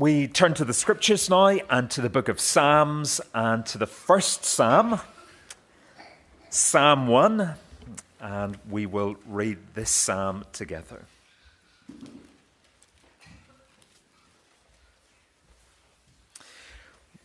We 0.00 0.28
turn 0.28 0.54
to 0.54 0.64
the 0.64 0.72
scriptures 0.72 1.28
now 1.28 1.58
and 1.68 1.90
to 1.90 2.00
the 2.00 2.08
book 2.08 2.30
of 2.30 2.40
Psalms 2.40 3.20
and 3.34 3.66
to 3.66 3.76
the 3.76 3.86
first 3.86 4.46
psalm, 4.46 4.98
Psalm 6.48 7.06
1, 7.06 7.50
and 8.18 8.58
we 8.70 8.86
will 8.86 9.16
read 9.26 9.58
this 9.74 9.90
psalm 9.90 10.46
together. 10.54 11.04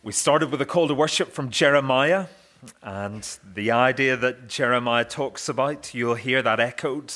We 0.02 0.12
started 0.12 0.50
with 0.50 0.60
a 0.60 0.66
call 0.66 0.86
to 0.86 0.94
worship 0.94 1.32
from 1.32 1.48
Jeremiah, 1.48 2.26
and 2.82 3.26
the 3.54 3.70
idea 3.70 4.18
that 4.18 4.48
Jeremiah 4.48 5.06
talks 5.06 5.48
about, 5.48 5.94
you'll 5.94 6.16
hear 6.16 6.42
that 6.42 6.60
echoed 6.60 7.14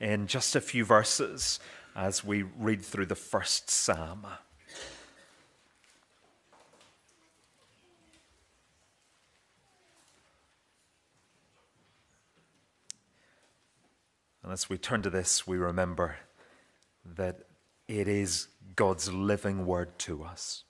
in 0.00 0.26
just 0.26 0.56
a 0.56 0.60
few 0.60 0.84
verses 0.84 1.60
as 1.94 2.24
we 2.24 2.42
read 2.42 2.82
through 2.84 3.06
the 3.06 3.14
first 3.14 3.70
psalm. 3.70 4.26
And 14.46 14.52
as 14.52 14.70
we 14.70 14.78
turn 14.78 15.02
to 15.02 15.10
this, 15.10 15.44
we 15.44 15.56
remember 15.56 16.18
that 17.04 17.40
it 17.88 18.06
is 18.06 18.46
God's 18.76 19.12
living 19.12 19.66
word 19.66 19.98
to 19.98 20.22
us. 20.22 20.62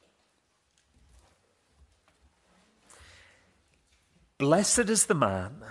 Blessed 4.38 4.88
is 4.88 5.04
the 5.04 5.14
man 5.14 5.62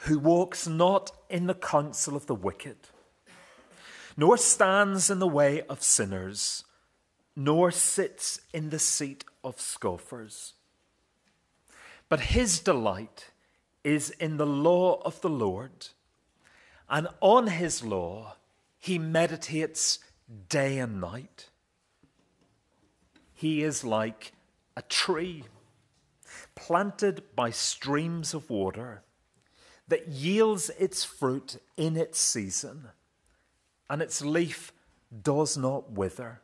who 0.00 0.18
walks 0.18 0.66
not 0.66 1.12
in 1.30 1.46
the 1.46 1.54
counsel 1.54 2.16
of 2.16 2.26
the 2.26 2.34
wicked, 2.34 2.78
nor 4.16 4.36
stands 4.36 5.08
in 5.08 5.20
the 5.20 5.28
way 5.28 5.62
of 5.68 5.84
sinners, 5.84 6.64
nor 7.36 7.70
sits 7.70 8.40
in 8.52 8.70
the 8.70 8.80
seat 8.80 9.22
of 9.44 9.60
scoffers. 9.60 10.54
But 12.08 12.18
his 12.18 12.58
delight 12.58 13.30
is 13.84 14.10
in 14.10 14.36
the 14.36 14.46
law 14.46 15.00
of 15.04 15.20
the 15.20 15.30
Lord, 15.30 15.90
and 16.88 17.08
on 17.20 17.46
his 17.46 17.84
law 17.84 18.36
he 18.78 18.98
meditates 18.98 19.98
day 20.48 20.78
and 20.78 21.00
night. 21.00 21.48
He 23.32 23.62
is 23.62 23.84
like 23.84 24.32
a 24.76 24.82
tree 24.82 25.44
planted 26.54 27.22
by 27.34 27.50
streams 27.50 28.34
of 28.34 28.50
water 28.50 29.02
that 29.88 30.08
yields 30.08 30.70
its 30.78 31.04
fruit 31.04 31.58
in 31.76 31.96
its 31.96 32.18
season, 32.18 32.88
and 33.90 34.00
its 34.00 34.22
leaf 34.22 34.72
does 35.22 35.56
not 35.56 35.92
wither. 35.92 36.40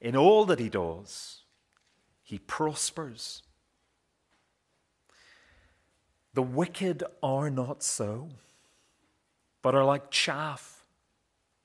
In 0.00 0.16
all 0.16 0.44
that 0.46 0.58
he 0.58 0.68
does, 0.68 1.42
he 2.22 2.38
prospers. 2.38 3.42
The 6.34 6.42
wicked 6.42 7.04
are 7.22 7.50
not 7.50 7.82
so, 7.82 8.30
but 9.62 9.74
are 9.74 9.84
like 9.84 10.10
chaff 10.10 10.84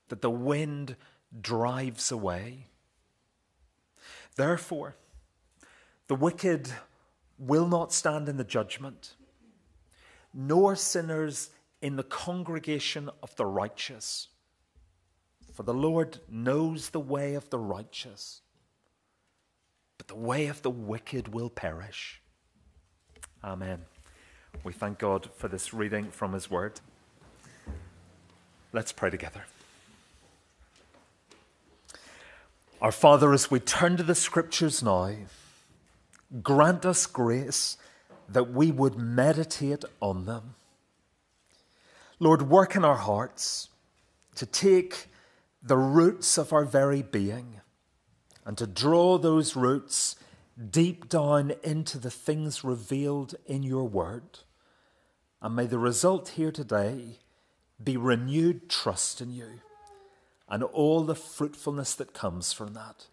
that 0.08 0.22
the 0.22 0.30
wind 0.30 0.96
drives 1.40 2.10
away. 2.10 2.66
Therefore, 4.36 4.96
the 6.06 6.14
wicked 6.14 6.70
will 7.38 7.68
not 7.68 7.92
stand 7.92 8.28
in 8.28 8.36
the 8.36 8.44
judgment, 8.44 9.14
nor 10.32 10.74
sinners 10.74 11.50
in 11.82 11.96
the 11.96 12.02
congregation 12.02 13.10
of 13.22 13.34
the 13.36 13.46
righteous. 13.46 14.28
For 15.52 15.64
the 15.64 15.74
Lord 15.74 16.20
knows 16.28 16.90
the 16.90 17.00
way 17.00 17.34
of 17.34 17.50
the 17.50 17.58
righteous, 17.58 18.42
but 19.96 20.08
the 20.08 20.14
way 20.14 20.46
of 20.46 20.62
the 20.62 20.70
wicked 20.70 21.34
will 21.34 21.50
perish. 21.50 22.22
Amen. 23.42 23.82
We 24.64 24.72
thank 24.72 24.98
God 24.98 25.28
for 25.36 25.48
this 25.48 25.74
reading 25.74 26.10
from 26.10 26.32
His 26.32 26.50
Word. 26.50 26.80
Let's 28.72 28.92
pray 28.92 29.10
together. 29.10 29.44
Our 32.80 32.92
Father, 32.92 33.32
as 33.32 33.50
we 33.50 33.60
turn 33.60 33.96
to 33.96 34.02
the 34.02 34.14
Scriptures 34.14 34.82
now, 34.82 35.14
Grant 36.42 36.84
us 36.84 37.06
grace 37.06 37.78
that 38.28 38.52
we 38.52 38.70
would 38.70 38.96
meditate 38.96 39.84
on 40.00 40.26
them. 40.26 40.54
Lord, 42.18 42.42
work 42.42 42.76
in 42.76 42.84
our 42.84 42.96
hearts 42.96 43.68
to 44.34 44.44
take 44.44 45.06
the 45.62 45.78
roots 45.78 46.36
of 46.36 46.52
our 46.52 46.64
very 46.64 47.02
being 47.02 47.60
and 48.44 48.58
to 48.58 48.66
draw 48.66 49.16
those 49.16 49.56
roots 49.56 50.16
deep 50.70 51.08
down 51.08 51.52
into 51.62 51.98
the 51.98 52.10
things 52.10 52.62
revealed 52.62 53.34
in 53.46 53.62
your 53.62 53.84
word. 53.84 54.40
And 55.40 55.56
may 55.56 55.66
the 55.66 55.78
result 55.78 56.30
here 56.30 56.52
today 56.52 57.20
be 57.82 57.96
renewed 57.96 58.68
trust 58.68 59.20
in 59.20 59.32
you 59.32 59.60
and 60.48 60.62
all 60.62 61.02
the 61.02 61.14
fruitfulness 61.14 61.94
that 61.94 62.14
comes 62.14 62.52
from 62.52 62.74
that. 62.74 63.06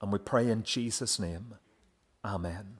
And 0.00 0.12
we 0.12 0.18
pray 0.18 0.50
in 0.50 0.62
Jesus' 0.62 1.18
name. 1.18 1.54
Amen. 2.24 2.78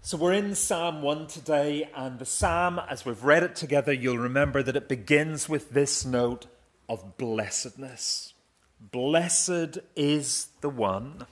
So 0.00 0.16
we're 0.16 0.32
in 0.32 0.56
Psalm 0.56 1.00
1 1.00 1.28
today, 1.28 1.88
and 1.94 2.18
the 2.18 2.26
psalm, 2.26 2.80
as 2.90 3.04
we've 3.04 3.22
read 3.22 3.44
it 3.44 3.54
together, 3.54 3.92
you'll 3.92 4.18
remember 4.18 4.60
that 4.60 4.74
it 4.74 4.88
begins 4.88 5.48
with 5.48 5.70
this 5.70 6.04
note 6.04 6.46
of 6.88 7.16
blessedness. 7.16 8.34
Blessed 8.80 9.78
is 9.94 10.48
the 10.60 10.68
one, 10.68 11.26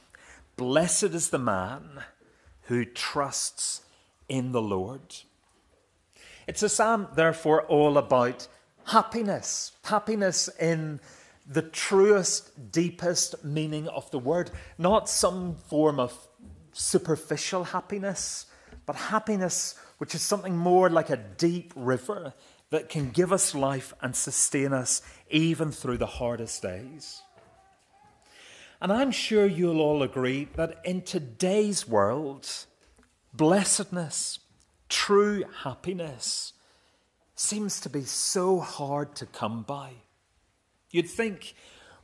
blessed 0.57 1.03
is 1.03 1.31
the 1.31 1.39
man 1.39 2.05
who 2.63 2.85
trusts 2.85 3.83
in 4.29 4.53
the 4.53 4.63
Lord. 4.63 5.17
It's 6.51 6.65
a 6.65 6.69
psalm, 6.69 7.07
therefore, 7.15 7.63
all 7.67 7.97
about 7.97 8.49
happiness, 8.87 9.71
happiness 9.85 10.49
in 10.59 10.99
the 11.47 11.63
truest, 11.63 12.73
deepest 12.73 13.45
meaning 13.45 13.87
of 13.87 14.11
the 14.11 14.19
word, 14.19 14.51
not 14.77 15.09
some 15.09 15.55
form 15.55 16.01
of 16.01 16.13
superficial 16.73 17.63
happiness, 17.63 18.47
but 18.85 18.97
happiness 18.97 19.77
which 19.99 20.13
is 20.17 20.23
something 20.23 20.57
more 20.57 20.91
like 20.91 21.09
a 21.09 21.19
deep 21.19 21.73
river 21.77 22.35
that 22.71 22.89
can 22.89 23.11
give 23.11 23.33
us 23.33 23.55
life 23.55 23.95
and 24.03 24.17
sustain 24.17 24.73
us 24.73 25.03
even 25.31 25.71
through 25.71 25.99
the 25.99 26.19
hardest 26.19 26.63
days. 26.63 27.23
And 28.81 28.93
I'm 28.93 29.13
sure 29.13 29.47
you'll 29.47 29.81
all 29.81 30.03
agree 30.03 30.49
that 30.57 30.81
in 30.85 31.03
today's 31.03 31.87
world, 31.87 32.49
blessedness, 33.33 34.41
true 34.91 35.45
happiness, 35.63 36.53
seems 37.35 37.81
to 37.81 37.89
be 37.89 38.03
so 38.03 38.61
hard 38.61 39.15
to 39.17 39.25
come 39.25 39.63
by. 39.63 39.93
You'd 40.91 41.09
think, 41.09 41.55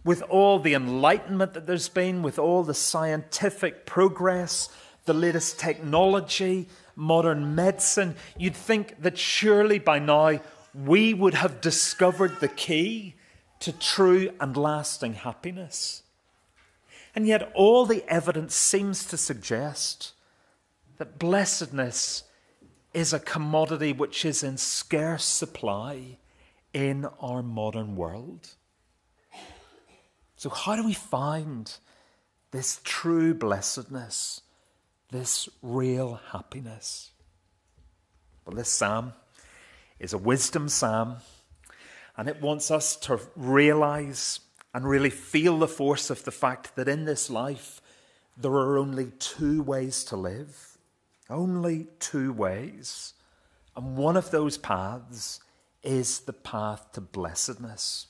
with 0.02 0.22
all 0.22 0.58
the 0.58 0.72
enlightenment 0.72 1.52
that 1.52 1.66
there's 1.66 1.90
been, 1.90 2.22
with 2.22 2.38
all 2.38 2.62
the 2.62 2.72
scientific 2.72 3.84
progress, 3.84 4.70
the 5.04 5.12
latest 5.12 5.58
technology, 5.58 6.68
modern 6.94 7.54
medicine, 7.54 8.16
you'd 8.38 8.56
think 8.56 9.02
that 9.02 9.18
surely 9.18 9.78
by 9.78 9.98
now 9.98 10.40
we 10.74 11.12
would 11.12 11.34
have 11.34 11.60
discovered 11.60 12.40
the 12.40 12.48
key 12.48 13.14
to 13.60 13.72
true 13.72 14.30
and 14.40 14.56
lasting 14.56 15.14
happiness. 15.14 16.02
And 17.14 17.26
yet, 17.26 17.50
all 17.54 17.86
the 17.86 18.04
evidence 18.08 18.54
seems 18.54 19.06
to 19.06 19.16
suggest 19.16 20.12
that 20.98 21.18
blessedness 21.18 22.24
is 22.96 23.12
a 23.12 23.20
commodity 23.20 23.92
which 23.92 24.24
is 24.24 24.42
in 24.42 24.56
scarce 24.56 25.22
supply 25.22 26.16
in 26.72 27.04
our 27.20 27.42
modern 27.42 27.94
world. 27.94 28.54
So, 30.36 30.48
how 30.48 30.76
do 30.76 30.84
we 30.84 30.94
find 30.94 31.70
this 32.52 32.80
true 32.84 33.34
blessedness, 33.34 34.40
this 35.10 35.46
real 35.60 36.20
happiness? 36.32 37.10
Well, 38.46 38.56
this 38.56 38.70
psalm 38.70 39.12
is 40.00 40.14
a 40.14 40.18
wisdom 40.18 40.70
psalm, 40.70 41.16
and 42.16 42.30
it 42.30 42.40
wants 42.40 42.70
us 42.70 42.96
to 42.96 43.20
realize 43.36 44.40
and 44.72 44.88
really 44.88 45.10
feel 45.10 45.58
the 45.58 45.68
force 45.68 46.08
of 46.08 46.24
the 46.24 46.30
fact 46.30 46.76
that 46.76 46.88
in 46.88 47.04
this 47.04 47.28
life 47.28 47.82
there 48.38 48.52
are 48.52 48.78
only 48.78 49.12
two 49.18 49.62
ways 49.62 50.02
to 50.04 50.16
live. 50.16 50.75
Only 51.28 51.88
two 51.98 52.32
ways. 52.32 53.14
And 53.74 53.96
one 53.96 54.16
of 54.16 54.30
those 54.30 54.56
paths 54.56 55.40
is 55.82 56.20
the 56.20 56.32
path 56.32 56.92
to 56.92 57.00
blessedness. 57.00 58.06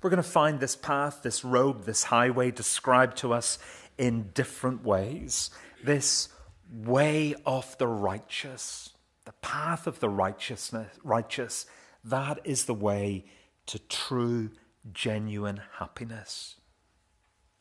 We're 0.00 0.10
going 0.10 0.22
to 0.22 0.28
find 0.28 0.60
this 0.60 0.76
path, 0.76 1.22
this 1.22 1.44
road, 1.44 1.84
this 1.84 2.04
highway 2.04 2.50
described 2.50 3.16
to 3.18 3.32
us 3.32 3.58
in 3.96 4.30
different 4.34 4.84
ways. 4.84 5.50
This 5.82 6.28
way 6.72 7.34
of 7.44 7.76
the 7.78 7.88
righteous, 7.88 8.90
the 9.24 9.32
path 9.32 9.86
of 9.86 9.98
the 9.98 10.08
righteousness, 10.08 10.88
righteous, 11.02 11.66
that 12.04 12.38
is 12.44 12.66
the 12.66 12.74
way 12.74 13.24
to 13.66 13.78
true 13.80 14.50
genuine 14.92 15.60
happiness. 15.78 16.56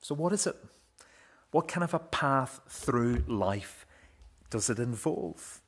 So, 0.01 0.13
what 0.13 0.31
is 0.31 0.45
it? 0.45 0.55
What 1.51 1.67
kind 1.67 1.83
of 1.83 1.93
a 1.93 1.99
path 1.99 2.61
through 2.69 3.23
life 3.27 3.86
does 4.49 4.69
it 4.69 4.79
involve? 4.79 5.61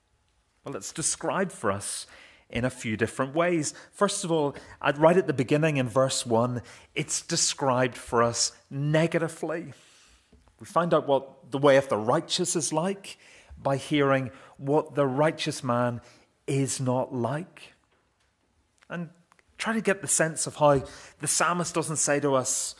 Well, 0.63 0.75
it's 0.75 0.91
described 0.91 1.51
for 1.51 1.71
us 1.71 2.07
in 2.49 2.65
a 2.65 2.69
few 2.69 2.97
different 2.97 3.35
ways. 3.35 3.73
First 3.91 4.23
of 4.23 4.31
all, 4.31 4.55
right 4.97 5.17
at 5.17 5.27
the 5.27 5.33
beginning 5.33 5.77
in 5.77 5.87
verse 5.87 6.25
1, 6.25 6.61
it's 6.95 7.21
described 7.21 7.95
for 7.95 8.23
us 8.23 8.51
negatively. 8.69 9.73
We 10.59 10.65
find 10.65 10.93
out 10.93 11.07
what 11.07 11.51
the 11.51 11.57
way 11.57 11.77
of 11.77 11.89
the 11.89 11.97
righteous 11.97 12.55
is 12.55 12.73
like 12.73 13.17
by 13.61 13.77
hearing 13.77 14.31
what 14.57 14.95
the 14.95 15.05
righteous 15.05 15.63
man 15.63 16.01
is 16.47 16.79
not 16.79 17.13
like. 17.13 17.73
And 18.89 19.09
try 19.57 19.73
to 19.73 19.81
get 19.81 20.01
the 20.01 20.07
sense 20.07 20.47
of 20.47 20.55
how 20.55 20.83
the 21.19 21.27
psalmist 21.27 21.75
doesn't 21.75 21.97
say 21.97 22.19
to 22.21 22.35
us, 22.35 22.75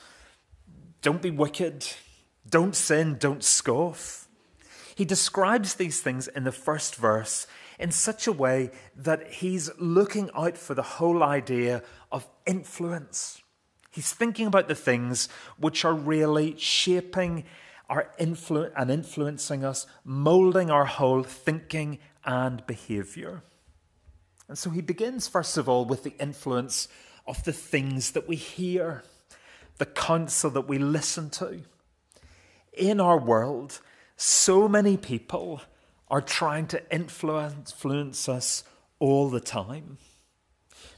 don't 1.02 1.22
be 1.22 1.32
wicked, 1.32 1.86
don't 2.50 2.76
sin, 2.76 3.18
don't 3.20 3.44
scoff. 3.44 4.29
He 5.00 5.06
describes 5.06 5.76
these 5.76 6.02
things 6.02 6.28
in 6.28 6.44
the 6.44 6.52
first 6.52 6.98
verse 6.98 7.48
in 7.80 7.90
such 7.90 8.28
a 8.28 8.34
way 8.34 8.70
that 8.98 9.32
he's 9.32 9.70
looking 9.80 10.30
out 10.36 10.58
for 10.58 10.74
the 10.74 10.84
whole 10.84 11.24
idea 11.24 11.84
of 12.12 12.28
influence. 12.46 13.42
He's 13.92 14.12
thinking 14.12 14.46
about 14.46 14.68
the 14.68 14.76
things 14.76 15.30
which 15.58 15.86
are 15.86 15.94
really 15.94 16.58
shaping 16.58 17.46
our 17.90 18.12
influ- 18.20 18.74
and 18.76 18.92
influencing 18.92 19.64
us, 19.64 19.88
molding 20.04 20.70
our 20.70 20.84
whole 20.84 21.24
thinking 21.24 22.00
and 22.26 22.68
behavior. 22.68 23.42
And 24.50 24.58
so 24.58 24.70
he 24.70 24.82
begins, 24.82 25.30
first 25.30 25.56
of 25.56 25.70
all, 25.70 25.86
with 25.86 26.04
the 26.04 26.16
influence 26.20 26.90
of 27.26 27.42
the 27.46 27.54
things 27.54 28.12
that 28.12 28.28
we 28.28 28.36
hear, 28.36 29.04
the 29.78 29.86
counsel 29.86 30.50
that 30.50 30.68
we 30.68 30.78
listen 30.78 31.30
to. 31.30 31.62
In 32.74 33.00
our 33.00 33.18
world, 33.18 33.80
so 34.22 34.68
many 34.68 34.98
people 34.98 35.62
are 36.10 36.20
trying 36.20 36.68
to 36.68 36.94
influence 36.94 38.28
us 38.28 38.66
all 39.00 39.30
the 39.30 39.40
time. 39.40 39.98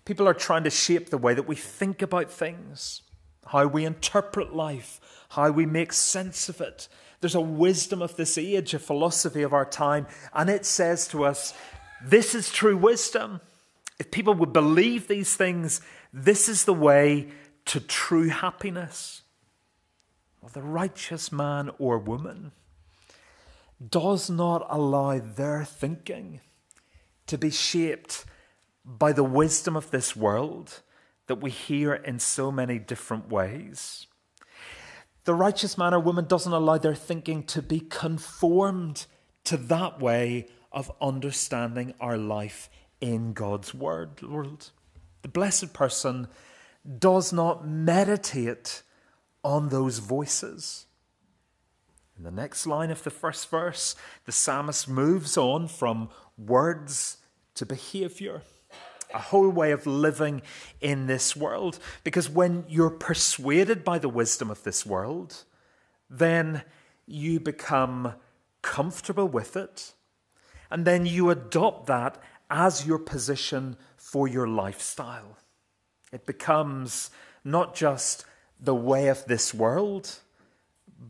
People 0.06 0.28
are 0.28 0.34
trying 0.34 0.64
to 0.64 0.72
shape 0.72 1.12
the 1.12 1.20
way 1.20 1.36
that 1.36 1.48
we 1.48 1.56
think 1.56 2.02
about 2.02 2.32
things, 2.32 3.04
how 3.46 3.68
we 3.68 3.86
interpret 3.86 4.56
life, 4.56 5.00
how 5.30 5.52
we 5.52 5.68
make 5.68 5.94
sense 5.94 6.50
of 6.50 6.62
it. 6.62 6.88
There's 7.20 7.36
a 7.36 7.42
wisdom 7.42 8.02
of 8.02 8.16
this 8.16 8.40
age, 8.40 8.74
a 8.74 8.80
philosophy 8.80 9.44
of 9.44 9.54
our 9.54 9.66
time, 9.66 10.08
and 10.34 10.50
it 10.50 10.66
says 10.66 11.08
to 11.10 11.24
us, 11.24 11.54
this 12.04 12.34
is 12.34 12.52
true 12.52 12.76
wisdom. 12.76 13.40
If 14.00 14.10
people 14.10 14.34
would 14.34 14.52
believe 14.52 15.08
these 15.08 15.36
things, 15.36 15.80
this 16.12 16.50
is 16.50 16.66
the 16.66 16.74
way 16.74 17.28
to 17.66 17.80
true 17.80 18.30
happiness. 18.30 19.22
Well, 20.42 20.50
the 20.52 20.64
righteous 20.64 21.32
man 21.32 21.70
or 21.78 22.00
woman 22.00 22.54
does 23.90 24.30
not 24.30 24.66
allow 24.70 25.20
their 25.20 25.64
thinking 25.64 26.42
to 27.28 27.38
be 27.38 27.50
shaped 27.50 28.26
by 28.86 29.12
the 29.12 29.24
wisdom 29.24 29.76
of 29.76 29.92
this 29.92 30.16
world 30.16 30.82
that 31.28 31.42
we 31.42 31.50
hear 31.50 31.94
in 31.94 32.20
so 32.20 32.52
many 32.52 32.78
different 32.78 33.30
ways. 33.30 34.08
The 35.24 35.36
righteous 35.36 35.78
man 35.78 35.94
or 35.94 36.00
woman 36.00 36.26
doesn't 36.26 36.52
allow 36.52 36.78
their 36.78 36.96
thinking 36.96 37.44
to 37.44 37.62
be 37.62 37.80
conformed 37.80 39.06
to 39.46 39.58
that 39.58 40.00
way 40.00 40.48
of 40.72 40.92
understanding 41.00 41.94
our 42.00 42.18
life 42.18 42.70
in 43.00 43.34
God's 43.34 43.74
word. 43.74 44.22
world. 44.22 44.72
The 45.22 45.28
blessed 45.28 45.74
person 45.74 46.28
does 46.98 47.32
not 47.32 47.68
meditate 47.68 48.82
on 49.44 49.70
those 49.70 50.00
voices. 50.00 50.88
In 52.22 52.26
the 52.26 52.30
next 52.40 52.68
line 52.68 52.92
of 52.92 53.02
the 53.02 53.10
first 53.10 53.50
verse, 53.50 53.96
the 54.26 54.32
psalmist 54.32 54.88
moves 54.88 55.38
on 55.38 55.68
from 55.68 56.10
words 56.38 57.18
to 57.56 57.66
behavior, 57.66 58.44
a 59.12 59.18
whole 59.18 59.50
way 59.50 59.72
of 59.72 59.88
living 59.88 60.44
in 60.82 61.08
this 61.08 61.36
world. 61.36 61.80
Because 62.04 62.30
when 62.30 62.64
you're 62.68 62.92
persuaded 62.92 63.84
by 63.84 63.98
the 63.98 64.08
wisdom 64.08 64.52
of 64.52 64.62
this 64.62 64.86
world, 64.86 65.46
then 66.12 66.62
you 67.08 67.40
become 67.40 68.14
comfortable 68.62 69.28
with 69.28 69.58
it, 69.58 69.94
and 70.70 70.86
then 70.86 71.08
you 71.08 71.32
adopt 71.32 71.88
that 71.88 72.22
as 72.52 72.86
your 72.86 73.00
position 73.00 73.78
for 73.98 74.28
your 74.28 74.48
lifestyle. 74.48 75.40
It 76.12 76.28
becomes 76.28 77.10
not 77.44 77.74
just 77.74 78.26
the 78.60 78.76
way 78.76 79.08
of 79.08 79.26
this 79.26 79.56
world, 79.56 80.20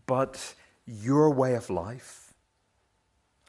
but 0.06 0.54
your 0.92 1.30
way 1.30 1.56
of 1.56 1.70
life. 1.70 2.34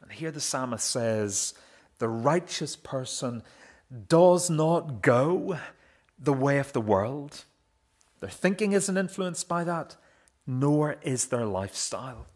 And 0.01 0.11
here 0.11 0.31
the 0.31 0.39
psalmist 0.39 0.89
says, 0.89 1.53
the 1.99 2.07
righteous 2.07 2.75
person 2.75 3.43
does 4.07 4.49
not 4.49 5.01
go 5.01 5.59
the 6.17 6.33
way 6.33 6.57
of 6.57 6.73
the 6.73 6.81
world. 6.81 7.43
Their 8.21 8.29
thinking 8.29 8.71
isn't 8.71 8.97
influenced 8.97 9.47
by 9.47 9.63
that, 9.65 9.97
nor 10.47 10.95
is 11.01 11.27
their 11.27 11.45
lifestyle. 11.45 12.27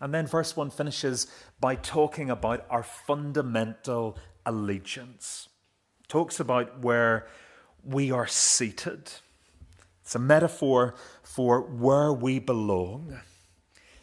And 0.00 0.12
then 0.12 0.26
verse 0.26 0.56
1 0.56 0.70
finishes 0.70 1.26
by 1.60 1.74
talking 1.76 2.30
about 2.30 2.66
our 2.70 2.82
fundamental 2.82 4.18
allegiance. 4.44 5.48
Talks 6.08 6.40
about 6.40 6.80
where 6.80 7.26
we 7.84 8.10
are 8.10 8.26
seated. 8.26 9.10
It's 10.02 10.14
a 10.14 10.18
metaphor 10.18 10.94
for 11.22 11.60
where 11.60 12.12
we 12.12 12.38
belong 12.38 13.18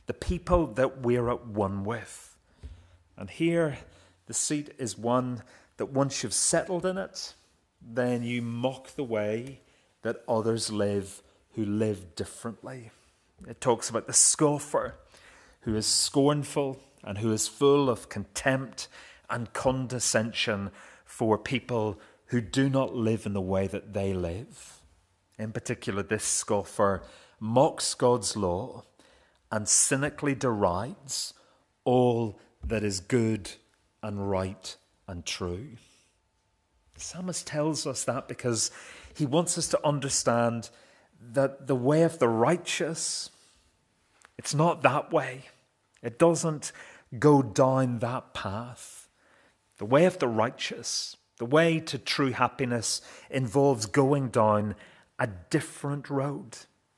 the 0.05 0.13
people 0.13 0.67
that 0.67 1.01
we're 1.01 1.29
at 1.29 1.47
one 1.47 1.83
with. 1.83 2.35
And 3.17 3.29
here, 3.29 3.77
the 4.25 4.33
seat 4.33 4.73
is 4.77 4.97
one 4.97 5.44
that 5.77 5.88
once 5.88 6.23
you've 6.23 6.33
settled 6.33 6.85
in 6.85 6.97
it, 6.97 7.33
then 7.81 8.23
you 8.23 8.41
mock 8.41 8.95
the 8.95 9.03
way 9.03 9.61
that 10.01 10.23
others 10.27 10.71
live 10.71 11.21
who 11.55 11.65
live 11.65 12.15
differently. 12.15 12.91
It 13.47 13.61
talks 13.61 13.89
about 13.89 14.07
the 14.07 14.13
scoffer 14.13 14.95
who 15.61 15.75
is 15.75 15.85
scornful 15.85 16.79
and 17.03 17.17
who 17.17 17.31
is 17.31 17.47
full 17.47 17.89
of 17.89 18.09
contempt 18.09 18.88
and 19.29 19.53
condescension 19.53 20.71
for 21.06 21.38
people 21.38 21.99
who 22.27 22.41
do 22.41 22.69
not 22.69 22.95
live 22.95 23.25
in 23.25 23.33
the 23.33 23.41
way 23.41 23.67
that 23.67 23.94
they 23.94 24.13
live. 24.13 24.81
In 25.38 25.51
particular, 25.51 26.03
this 26.03 26.23
scoffer 26.23 27.03
mocks 27.39 27.94
God's 27.94 28.35
law 28.35 28.83
and 29.54 29.69
cynically 29.69 30.33
derides 30.33 31.36
all 31.83 32.40
that 32.66 32.83
is 32.83 33.00
good 33.00 33.52
and 34.02 34.28
right 34.28 34.76
and 35.07 35.24
true. 35.28 35.68
Psalmist 36.98 37.45
tells 37.45 37.86
us 37.86 38.04
that 38.06 38.28
because 38.28 38.72
he 39.16 39.28
wants 39.28 39.56
us 39.56 39.68
to 39.68 39.88
understand 39.88 40.72
that 41.22 41.68
the 41.68 41.76
way 41.76 42.02
of 42.02 42.18
the 42.18 42.28
righteous, 42.28 43.30
it's 44.40 44.56
not 44.56 44.81
that 44.81 45.14
way. 45.14 45.44
It 46.02 46.18
doesn't 46.18 46.72
go 47.19 47.44
down 47.44 48.00
that 48.00 48.33
path. 48.33 49.07
The 49.78 49.86
way 49.86 50.06
of 50.06 50.18
the 50.18 50.28
righteous, 50.28 51.16
the 51.38 51.45
way 51.45 51.80
to 51.80 52.00
true 52.00 52.31
happiness, 52.31 53.02
involves 53.30 53.86
going 53.86 54.30
down 54.30 54.74
a 55.19 55.28
different 55.52 56.10
road. 56.10 56.57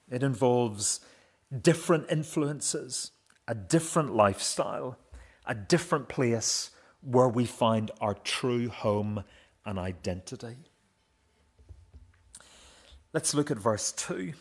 It 0.10 0.24
involves 0.24 1.02
different 1.62 2.08
influences, 2.10 3.12
a 3.48 3.56
different 3.56 4.16
lifestyle, 4.16 4.98
a 5.46 5.56
different 5.56 6.10
place 6.10 6.72
where 7.02 7.30
we 7.30 7.46
find 7.46 7.92
our 8.02 8.16
true 8.16 8.70
home 8.70 9.24
and 9.66 9.78
identity. 9.78 10.58
Let's 13.14 13.34
look 13.34 13.52
at 13.52 13.58
verse 13.58 13.92
2, 13.92 14.34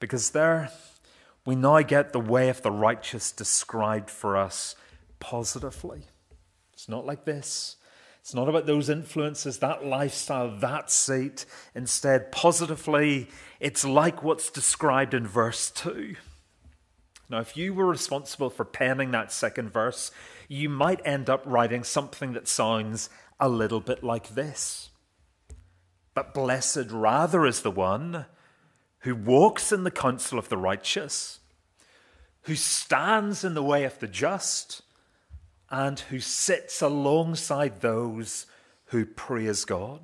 because 0.00 0.30
there 0.30 0.70
we 1.44 1.54
now 1.54 1.82
get 1.82 2.12
the 2.12 2.20
way 2.20 2.48
of 2.48 2.62
the 2.62 2.70
righteous 2.70 3.30
described 3.32 4.10
for 4.10 4.36
us 4.36 4.74
positively. 5.20 6.02
It's 6.72 6.88
not 6.88 7.06
like 7.06 7.24
this. 7.24 7.76
It's 8.20 8.34
not 8.34 8.48
about 8.48 8.66
those 8.66 8.88
influences, 8.90 9.58
that 9.58 9.84
lifestyle, 9.84 10.56
that 10.58 10.90
seat. 10.90 11.46
Instead, 11.74 12.32
positively, 12.32 13.28
it's 13.60 13.84
like 13.84 14.22
what's 14.22 14.50
described 14.50 15.14
in 15.14 15.26
verse 15.26 15.70
2. 15.70 16.16
Now, 17.28 17.40
if 17.40 17.56
you 17.56 17.74
were 17.74 17.86
responsible 17.86 18.50
for 18.50 18.64
penning 18.64 19.10
that 19.10 19.32
second 19.32 19.72
verse, 19.72 20.10
you 20.48 20.68
might 20.68 21.04
end 21.04 21.28
up 21.28 21.42
writing 21.44 21.82
something 21.82 22.32
that 22.34 22.46
sounds 22.46 23.10
a 23.40 23.48
little 23.48 23.80
bit 23.80 24.04
like 24.04 24.34
this. 24.34 24.90
But 26.14 26.32
blessed 26.32 26.90
rather 26.90 27.44
is 27.44 27.62
the 27.62 27.70
one 27.70 28.26
who 29.00 29.14
walks 29.14 29.72
in 29.72 29.84
the 29.84 29.90
counsel 29.90 30.38
of 30.38 30.48
the 30.48 30.56
righteous, 30.56 31.40
who 32.42 32.54
stands 32.54 33.44
in 33.44 33.54
the 33.54 33.62
way 33.62 33.84
of 33.84 33.98
the 33.98 34.06
just, 34.06 34.82
and 35.68 35.98
who 35.98 36.20
sits 36.20 36.80
alongside 36.80 37.80
those 37.80 38.46
who 38.86 39.04
praise 39.04 39.64
God. 39.64 40.00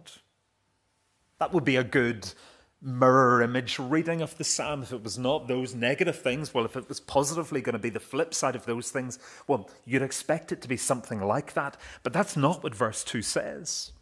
That 1.39 1.53
would 1.53 1.65
be 1.65 1.77
a 1.77 1.85
good 1.85 2.33
mirror 2.83 3.43
image 3.43 3.79
reading 3.79 4.21
of 4.21 4.37
the 4.37 4.45
psalm. 4.45 4.83
If 4.83 4.93
it 4.93 5.05
was 5.05 5.17
not 5.17 5.47
those 5.47 5.75
negative 5.75 6.21
things, 6.21 6.53
well, 6.53 6.65
if 6.65 6.77
it 6.77 6.89
was 6.89 6.99
positively 6.99 7.61
going 7.61 7.75
to 7.75 7.79
be 7.79 7.91
the 7.91 8.01
flip 8.01 8.35
side 8.35 8.57
of 8.57 8.67
those 8.67 8.91
things, 8.91 9.19
well, 9.47 9.71
you'd 9.85 10.03
expect 10.03 10.51
it 10.51 10.61
to 10.63 10.69
be 10.69 10.77
something 10.77 11.21
like 11.21 11.55
that. 11.55 11.77
But 12.03 12.13
that's 12.13 12.37
not 12.37 12.63
what 12.63 12.75
verse 12.75 13.05
2 13.05 13.23
says. 13.23 13.93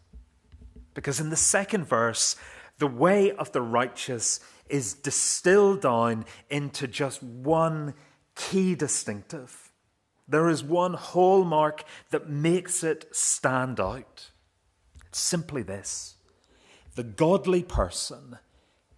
Because 0.93 1.19
in 1.19 1.29
the 1.29 1.35
second 1.35 1.85
verse, 1.85 2.35
the 2.79 2.87
way 2.87 3.31
of 3.31 3.51
the 3.51 3.61
righteous 3.61 4.39
is 4.67 4.93
distilled 4.93 5.81
down 5.81 6.25
into 6.49 6.87
just 6.87 7.21
one 7.21 7.93
key 8.35 8.73
distinctive. 8.73 9.71
There 10.27 10.49
is 10.49 10.63
one 10.63 10.93
hallmark 10.93 11.83
that 12.09 12.29
makes 12.29 12.83
it 12.83 13.05
stand 13.11 13.79
out. 13.79 14.31
It's 15.07 15.19
simply 15.19 15.61
this 15.61 16.15
the 16.95 17.03
godly 17.03 17.63
person 17.63 18.37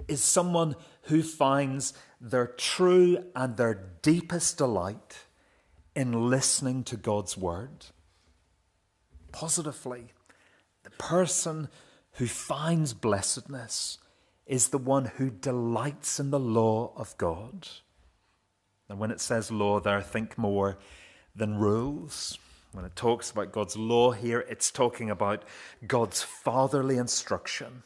is 0.08 0.24
someone 0.24 0.76
who 1.04 1.22
finds 1.22 1.94
their 2.20 2.48
true 2.48 3.24
and 3.36 3.58
their 3.58 3.92
deepest 4.02 4.58
delight 4.58 5.26
in 5.96 6.30
listening 6.30 6.84
to 6.86 6.98
God's 6.98 7.38
word. 7.38 7.88
Positively, 9.32 10.14
the 10.84 10.92
person 10.92 11.70
who 12.14 12.28
finds 12.28 12.94
blessedness 12.94 13.98
is 14.46 14.70
the 14.70 14.78
one 14.78 15.06
who 15.18 15.30
delights 15.30 16.20
in 16.20 16.30
the 16.32 16.40
law 16.40 16.94
of 16.96 17.18
God. 17.18 17.68
And 18.90 19.00
when 19.00 19.12
it 19.12 19.22
says 19.22 19.52
law 19.52 19.80
there, 19.80 19.98
I 19.98 20.02
think 20.02 20.38
more 20.38 20.78
than 21.36 21.58
rules. 21.58 22.38
When 22.74 22.86
it 22.86 22.96
talks 22.96 23.32
about 23.32 23.52
God's 23.52 23.78
law 23.78 24.12
here, 24.12 24.46
it's 24.50 24.72
talking 24.72 25.10
about 25.10 25.44
God's 25.88 26.22
fatherly 26.22 26.98
instruction, 26.98 27.84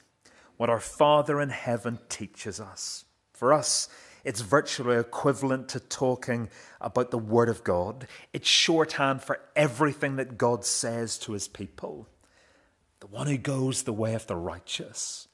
what 0.57 0.69
our 0.69 0.79
Father 0.79 1.39
in 1.39 1.49
heaven 1.49 1.99
teaches 2.09 2.59
us. 2.59 3.05
For 3.33 3.53
us, 3.53 3.87
it's 4.23 4.41
virtually 4.41 4.97
equivalent 4.97 5.69
to 5.69 5.79
talking 5.79 6.49
about 6.81 7.11
the 7.11 7.17
Word 7.17 7.47
of 7.47 7.63
God. 7.63 8.07
It's 8.33 8.49
shorthand 8.49 9.21
for 9.21 9.39
everything 9.55 10.17
that 10.17 10.37
God 10.37 10.65
says 10.65 11.17
to 11.19 11.33
His 11.33 11.47
people. 11.47 12.07
The 12.99 13.07
one 13.07 13.27
who 13.27 13.37
goes 13.37 13.83
the 13.83 13.93
way 13.93 14.15
of 14.15 14.27
the 14.27 14.35
righteous, 14.35 15.27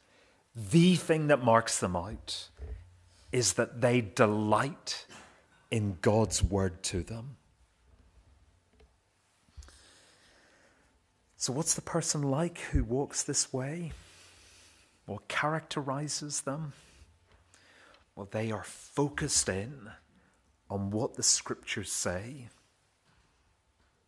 the 0.56 0.96
thing 0.96 1.28
that 1.28 1.44
marks 1.44 1.80
them 1.80 1.96
out 1.96 2.50
is 3.32 3.54
that 3.54 3.82
they 3.82 4.02
delight 4.02 5.08
in 5.72 5.98
God's 6.02 6.44
Word 6.44 6.84
to 6.84 7.02
them. 7.02 7.38
So, 11.38 11.52
what's 11.52 11.74
the 11.74 11.82
person 11.82 12.22
like 12.22 12.60
who 12.60 12.84
walks 12.84 13.24
this 13.24 13.52
way? 13.52 13.92
What 15.06 15.28
characterizes 15.28 16.42
them? 16.42 16.74
Well, 18.16 18.28
they 18.32 18.52
are 18.52 18.64
focused 18.64 19.50
in 19.50 19.90
on 20.70 20.92
what 20.92 21.16
the 21.16 21.24
scriptures 21.24 21.92
say. 21.92 22.50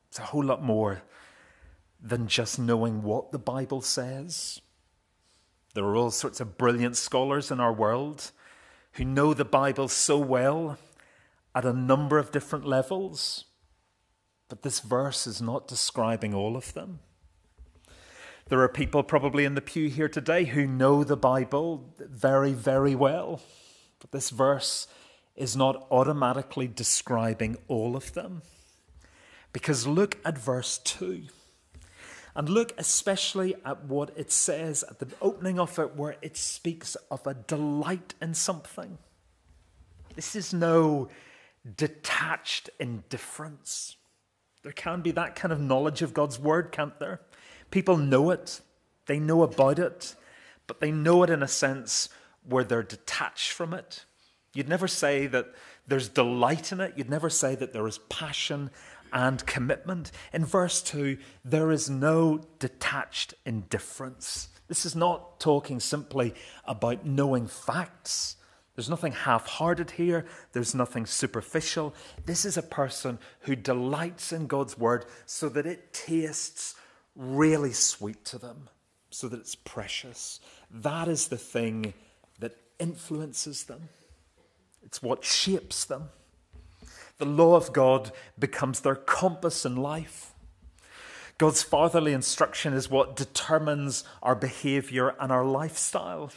It's 0.10 0.20
a 0.20 0.24
whole 0.24 0.44
lot 0.44 0.64
more 0.64 1.02
than 2.02 2.28
just 2.28 2.60
knowing 2.60 3.02
what 3.04 3.32
the 3.32 3.40
Bible 3.40 3.82
says. 3.82 4.62
There 5.74 5.84
are 5.84 5.96
all 5.96 6.12
sorts 6.12 6.40
of 6.40 6.58
brilliant 6.58 6.96
scholars 6.96 7.52
in 7.52 7.60
our 7.60 7.74
world 7.74 8.32
who 8.94 9.04
know 9.04 9.34
the 9.34 9.44
Bible 9.44 9.90
so 9.90 10.18
well 10.18 10.78
at 11.54 11.66
a 11.66 11.74
number 11.74 12.18
of 12.18 12.32
different 12.32 12.66
levels, 12.66 13.46
but 14.48 14.62
this 14.62 14.80
verse 14.80 15.28
is 15.28 15.42
not 15.42 15.68
describing 15.68 16.34
all 16.34 16.56
of 16.56 16.74
them. 16.74 17.00
There 18.48 18.62
are 18.62 18.70
people 18.70 19.02
probably 19.02 19.44
in 19.44 19.56
the 19.56 19.62
pew 19.62 19.90
here 19.90 20.08
today 20.08 20.46
who 20.46 20.68
know 20.68 21.04
the 21.04 21.18
Bible 21.18 21.96
very, 21.98 22.52
very 22.52 22.94
well. 22.94 23.42
But 24.00 24.12
this 24.12 24.30
verse 24.30 24.88
is 25.36 25.56
not 25.56 25.88
automatically 25.90 26.68
describing 26.68 27.58
all 27.68 27.96
of 27.96 28.14
them. 28.14 28.44
Because 29.52 29.88
look 29.88 30.20
at 30.24 30.38
verse 30.38 30.78
2. 30.78 31.24
And 32.36 32.48
look 32.48 32.72
especially 32.78 33.56
at 33.66 33.86
what 33.86 34.12
it 34.16 34.32
says 34.32 34.84
at 34.92 35.00
the 35.00 35.08
opening 35.24 35.58
of 35.58 35.80
it, 35.80 35.96
where 35.96 36.18
it 36.22 36.38
speaks 36.38 36.94
of 37.10 37.26
a 37.26 37.34
delight 37.34 38.14
in 38.22 38.36
something. 38.36 39.00
This 40.16 40.36
is 40.36 40.54
no 40.54 41.10
detached 41.78 42.70
indifference. 42.80 43.96
There 44.62 44.72
can 44.72 45.02
be 45.02 45.10
that 45.12 45.36
kind 45.36 45.52
of 45.52 45.60
knowledge 45.60 46.04
of 46.04 46.14
God's 46.14 46.38
word, 46.38 46.72
can't 46.72 47.00
there? 47.00 47.22
People 47.72 47.98
know 47.98 48.32
it, 48.32 48.62
they 49.06 49.20
know 49.20 49.44
about 49.44 49.80
it, 49.80 50.16
but 50.68 50.80
they 50.80 50.92
know 50.92 51.24
it 51.24 51.30
in 51.30 51.44
a 51.44 51.48
sense 51.48 52.10
where 52.48 52.64
they're 52.64 52.84
detached 52.84 53.52
from 53.52 53.74
it. 53.74 54.06
You'd 54.54 54.70
never 54.70 54.88
say 54.88 55.28
that 55.28 55.54
there's 55.88 56.08
delight 56.08 56.72
in 56.72 56.80
it, 56.80 56.94
you'd 56.96 57.10
never 57.10 57.30
say 57.30 57.56
that 57.56 57.74
there 57.74 57.88
is 57.88 58.00
passion 58.10 58.72
and 59.14 59.46
commitment. 59.46 60.12
In 60.34 60.46
verse 60.46 60.82
2, 60.82 61.18
there 61.44 61.72
is 61.72 61.90
no 61.90 62.42
detached 62.60 63.34
indifference. 63.46 64.50
This 64.68 64.86
is 64.86 64.96
not 64.96 65.40
talking 65.40 65.80
simply 65.80 66.34
about 66.66 67.06
knowing 67.06 67.48
facts. 67.48 68.38
There's 68.76 68.90
nothing 68.90 69.14
half 69.14 69.48
hearted 69.48 69.92
here. 69.92 70.26
There's 70.52 70.76
nothing 70.76 71.06
superficial. 71.06 71.94
This 72.26 72.44
is 72.46 72.58
a 72.58 72.64
person 72.64 73.20
who 73.42 73.56
delights 73.56 74.34
in 74.34 74.48
God's 74.48 74.78
word 74.78 75.06
so 75.26 75.48
that 75.50 75.66
it 75.66 75.94
tastes 75.94 76.76
really 77.16 77.74
sweet 77.74 78.26
to 78.26 78.38
them 78.38 78.70
so 79.10 79.28
that 79.28 79.40
it's 79.40 79.56
precious. 79.56 80.40
That 80.70 81.08
is 81.08 81.28
the 81.30 81.38
thing 81.38 81.94
that 82.40 82.58
influences 82.80 83.64
them, 83.64 83.90
it's 84.84 85.02
what 85.02 85.24
shapes 85.24 85.86
them. 85.86 86.10
The 87.18 87.26
law 87.26 87.56
of 87.56 87.72
God 87.72 88.12
becomes 88.38 88.82
their 88.82 88.96
compass 88.96 89.66
in 89.66 89.78
life. 89.78 90.34
God's 91.38 91.64
fatherly 91.64 92.14
instruction 92.14 92.74
is 92.74 92.90
what 92.90 93.16
determines 93.16 94.04
our 94.22 94.36
behavior 94.36 95.16
and 95.20 95.32
our 95.32 95.46
lifestyle. 95.46 96.32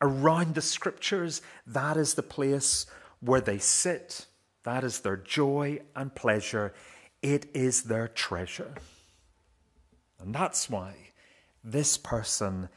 Around 0.00 0.54
the 0.54 0.62
scriptures, 0.62 1.40
that 1.66 1.96
is 1.96 2.14
the 2.14 2.22
place 2.22 2.86
where 3.20 3.40
they 3.40 3.58
sit. 3.58 4.26
That 4.64 4.82
is 4.82 5.00
their 5.00 5.16
joy 5.16 5.80
and 5.94 6.14
pleasure. 6.14 6.74
It 7.20 7.46
is 7.54 7.84
their 7.84 8.08
treasure. 8.08 8.74
And 10.22 10.34
that's 10.34 10.70
why 10.70 10.94
this 11.64 11.96
person 11.96 12.68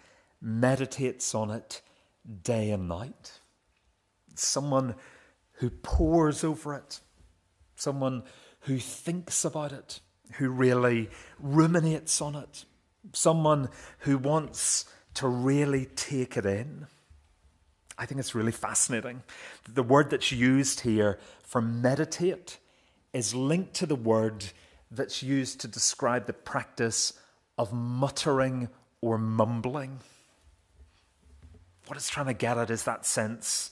meditates 0.41 1.33
on 1.35 1.51
it 1.51 1.81
day 2.43 2.71
and 2.71 2.87
night. 2.87 3.39
Someone 4.35 4.95
who 5.53 5.69
pores 5.69 6.43
over 6.43 6.73
it, 6.73 6.99
someone 7.75 8.23
who 8.61 8.77
thinks 8.79 9.45
about 9.45 9.71
it, 9.71 9.99
who 10.33 10.49
really 10.49 11.09
ruminates 11.39 12.21
on 12.21 12.35
it, 12.35 12.65
someone 13.13 13.69
who 13.99 14.17
wants 14.17 14.85
to 15.13 15.27
really 15.27 15.85
take 15.95 16.35
it 16.35 16.45
in. 16.45 16.87
I 17.97 18.05
think 18.05 18.19
it's 18.19 18.35
really 18.35 18.51
fascinating. 18.51 19.23
The 19.69 19.83
word 19.83 20.09
that's 20.09 20.31
used 20.31 20.81
here 20.81 21.19
for 21.43 21.61
meditate 21.61 22.57
is 23.13 23.33
linked 23.33 23.75
to 23.75 23.85
the 23.85 23.95
word 23.95 24.45
that's 24.91 25.23
used 25.23 25.61
to 25.61 25.67
describe 25.67 26.25
the 26.25 26.33
practice 26.33 27.13
of 27.57 27.73
muttering 27.73 28.69
or 29.01 29.17
mumbling. 29.17 29.99
What 31.87 31.97
it's 31.97 32.09
trying 32.09 32.27
to 32.27 32.33
get 32.33 32.57
at 32.57 32.69
is 32.69 32.83
that 32.83 33.05
sense 33.05 33.71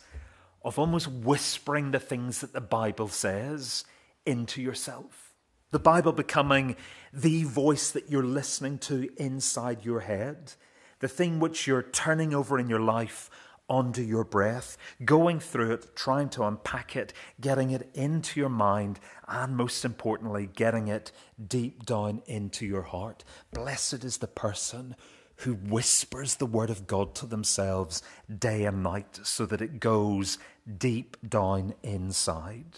of 0.64 0.80
almost 0.80 1.08
whispering 1.08 1.92
the 1.92 2.00
things 2.00 2.42
that 2.42 2.54
the 2.54 2.62
Bible 2.62 3.08
says 3.08 3.84
into 4.26 4.62
yourself. 4.62 5.34
The 5.72 5.80
Bible 5.80 6.12
becoming 6.12 6.76
the 7.12 7.44
voice 7.44 7.92
that 7.92 8.10
you're 8.10 8.24
listening 8.24 8.78
to 8.80 9.10
inside 9.18 9.84
your 9.84 10.02
head, 10.02 10.54
the 11.00 11.08
thing 11.08 11.40
which 11.40 11.66
you're 11.68 11.82
turning 11.82 12.34
over 12.34 12.60
in 12.60 12.70
your 12.70 12.80
life 12.80 13.30
onto 13.70 14.02
your 14.02 14.24
breath, 14.24 14.78
going 15.06 15.40
through 15.40 15.72
it, 15.72 15.96
trying 15.96 16.30
to 16.30 16.44
unpack 16.44 16.96
it, 16.96 17.14
getting 17.40 17.72
it 17.72 17.90
into 17.94 18.40
your 18.40 18.50
mind, 18.50 19.00
and 19.28 19.56
most 19.56 19.86
importantly, 19.86 20.50
getting 20.54 20.88
it 20.88 21.12
deep 21.48 21.86
down 21.86 22.22
into 22.26 22.66
your 22.66 22.84
heart. 22.84 23.24
Blessed 23.52 24.04
is 24.04 24.18
the 24.18 24.28
person 24.28 24.96
who 25.38 25.54
whispers 25.54 26.36
the 26.36 26.46
word 26.46 26.70
of 26.70 26.88
God 26.88 27.16
to 27.16 27.26
themselves 27.26 28.02
day 28.40 28.66
and 28.66 28.84
night 28.84 29.20
so 29.24 29.46
that 29.46 29.62
it 29.62 29.80
goes 29.80 30.38
deep 30.78 31.18
down 31.28 31.74
inside. 31.82 32.78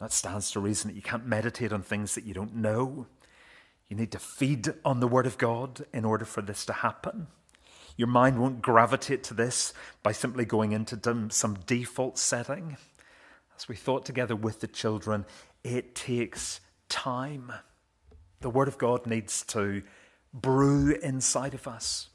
That 0.00 0.12
stands 0.12 0.50
to 0.50 0.60
reason 0.60 0.90
that 0.90 0.96
you 0.96 1.02
can't 1.02 1.26
meditate 1.26 1.72
on 1.72 1.82
things 1.82 2.16
that 2.16 2.24
you 2.24 2.34
don't 2.34 2.56
know. 2.56 3.06
You 3.88 3.96
need 3.96 4.10
to 4.12 4.18
feed 4.18 4.72
on 4.84 4.98
the 4.98 5.06
Word 5.06 5.26
of 5.26 5.38
God 5.38 5.84
in 5.92 6.04
order 6.04 6.24
for 6.24 6.42
this 6.42 6.66
to 6.66 6.72
happen. 6.72 7.28
Your 7.96 8.08
mind 8.08 8.38
won't 8.38 8.62
gravitate 8.62 9.22
to 9.24 9.34
this 9.34 9.72
by 10.02 10.12
simply 10.12 10.44
going 10.44 10.72
into 10.72 10.98
some 11.30 11.58
default 11.66 12.18
setting. 12.18 12.76
As 13.56 13.68
we 13.68 13.76
thought 13.76 14.04
together 14.04 14.34
with 14.34 14.60
the 14.60 14.66
children, 14.66 15.26
it 15.62 15.94
takes 15.94 16.60
time. 16.88 17.52
The 18.40 18.50
Word 18.50 18.68
of 18.68 18.78
God 18.78 19.06
needs 19.06 19.42
to 19.46 19.82
brew 20.32 20.94
inside 21.02 21.54
of 21.54 21.68
us, 21.68 22.08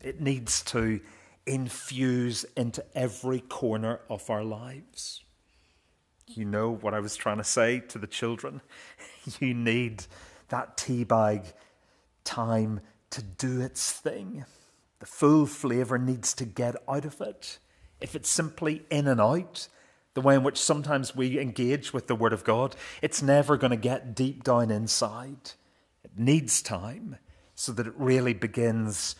it 0.00 0.20
needs 0.20 0.62
to 0.62 1.00
infuse 1.46 2.44
into 2.56 2.84
every 2.94 3.40
corner 3.40 4.00
of 4.08 4.28
our 4.30 4.44
lives. 4.44 5.22
You 6.26 6.44
know 6.44 6.70
what 6.70 6.92
I 6.92 7.00
was 7.00 7.16
trying 7.16 7.38
to 7.38 7.44
say 7.44 7.80
to 7.80 7.98
the 7.98 8.06
children? 8.06 8.60
You 9.40 9.52
need 9.52 10.04
that 10.48 10.78
tea 10.78 11.04
bag 11.04 11.42
time 12.24 12.80
to 13.10 13.22
do 13.22 13.60
its 13.60 13.92
thing. 13.92 14.46
The 15.00 15.06
full 15.06 15.46
flavour 15.46 15.98
needs 15.98 16.34
to 16.34 16.44
get 16.44 16.76
out 16.88 17.04
of 17.04 17.20
it. 17.20 17.58
If 18.00 18.14
it's 18.14 18.28
simply 18.28 18.84
in 18.90 19.06
and 19.06 19.20
out, 19.20 19.68
the 20.14 20.20
way 20.20 20.34
in 20.34 20.42
which 20.42 20.58
sometimes 20.58 21.14
we 21.14 21.38
engage 21.38 21.92
with 21.92 22.08
the 22.08 22.16
Word 22.16 22.32
of 22.32 22.44
God, 22.44 22.74
it's 23.02 23.22
never 23.22 23.56
going 23.56 23.70
to 23.70 23.76
get 23.76 24.14
deep 24.14 24.42
down 24.42 24.70
inside. 24.70 25.52
It 26.02 26.18
needs 26.18 26.62
time 26.62 27.18
so 27.54 27.72
that 27.72 27.86
it 27.86 27.94
really 27.96 28.34
begins 28.34 29.14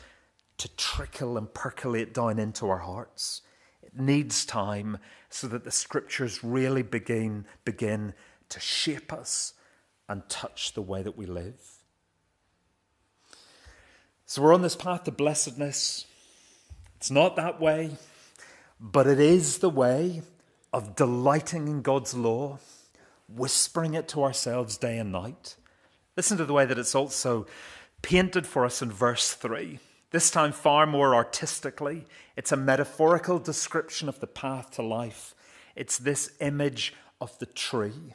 to 0.59 0.69
trickle 0.77 1.39
and 1.39 1.53
percolate 1.55 2.13
down 2.13 2.39
into 2.39 2.69
our 2.69 2.79
hearts. 2.79 3.43
It 3.83 3.99
needs 3.99 4.45
time 4.45 4.99
so 5.31 5.47
that 5.49 5.65
the 5.65 5.71
scriptures 5.71 6.43
really 6.43 6.83
begin, 6.83 7.47
begin 7.65 8.15
to 8.49 8.61
shape 8.61 9.13
us 9.13 9.55
and 10.09 10.29
touch 10.29 10.73
the 10.73 10.83
way 10.83 11.03
that 11.03 11.17
we 11.17 11.27
live. 11.27 11.78
So 14.31 14.43
we're 14.43 14.53
on 14.53 14.61
this 14.61 14.77
path 14.77 15.05
to 15.05 15.11
blessedness. 15.11 16.05
It's 16.99 17.11
not 17.11 17.35
that 17.37 17.63
way, 17.63 17.93
but 18.79 19.07
it 19.07 19.19
is 19.19 19.59
the 19.59 19.71
way 19.71 20.21
of 20.71 20.95
delighting 20.95 21.67
in 21.67 21.81
God's 21.81 22.13
law, 22.13 22.59
whispering 23.27 23.95
it 23.95 24.07
to 24.09 24.23
ourselves 24.23 24.77
day 24.77 24.99
and 24.99 25.11
night. 25.11 25.57
Listen 26.15 26.37
to 26.37 26.45
the 26.45 26.53
way 26.53 26.67
that 26.67 26.79
it's 26.79 26.95
also 26.95 27.47
painted 28.03 28.47
for 28.47 28.67
us 28.67 28.83
in 28.83 28.93
verse 28.93 29.33
3 29.33 29.79
this 30.11 30.31
time 30.31 30.53
far 30.53 30.87
more 30.87 31.15
artistically. 31.15 32.05
It's 32.37 32.53
a 32.53 32.57
metaphorical 32.57 33.39
description 33.39 34.11
of 34.11 34.21
the 34.21 34.27
path 34.27 34.73
to 34.73 34.83
life. 34.83 35.35
It's 35.75 35.97
this 35.97 36.33
image 36.41 36.93
of 37.19 37.39
the 37.39 37.47
tree, 37.47 38.15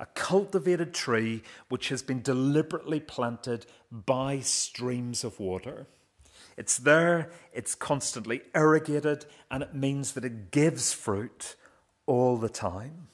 a 0.00 0.06
cultivated 0.06 0.94
tree 0.94 1.42
which 1.68 1.88
has 1.88 2.02
been 2.02 2.22
deliberately 2.22 3.00
planted 3.00 3.66
by 3.90 4.40
streams 4.40 5.24
of 5.24 5.40
water. 5.40 5.86
It's 6.56 6.76
there, 6.76 7.30
it's 7.52 7.74
constantly 7.74 8.42
irrigated, 8.54 9.26
and 9.50 9.62
it 9.62 9.74
means 9.74 10.12
that 10.12 10.24
it 10.24 10.50
gives 10.50 10.92
fruit 10.92 11.54
all 12.06 12.36
the 12.36 12.48
time. 12.48 13.08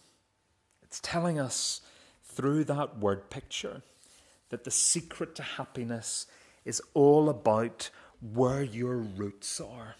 It's 0.82 1.00
telling 1.00 1.38
us 1.38 1.80
through 2.22 2.64
that 2.64 2.98
word 2.98 3.30
picture 3.30 3.82
that 4.48 4.64
the 4.64 4.70
secret 4.70 5.34
to 5.34 5.42
happiness 5.42 6.26
is 6.64 6.80
all 6.94 7.28
about 7.28 7.90
where 8.20 8.62
your 8.62 8.96
roots 8.96 9.60
are. 9.60 9.96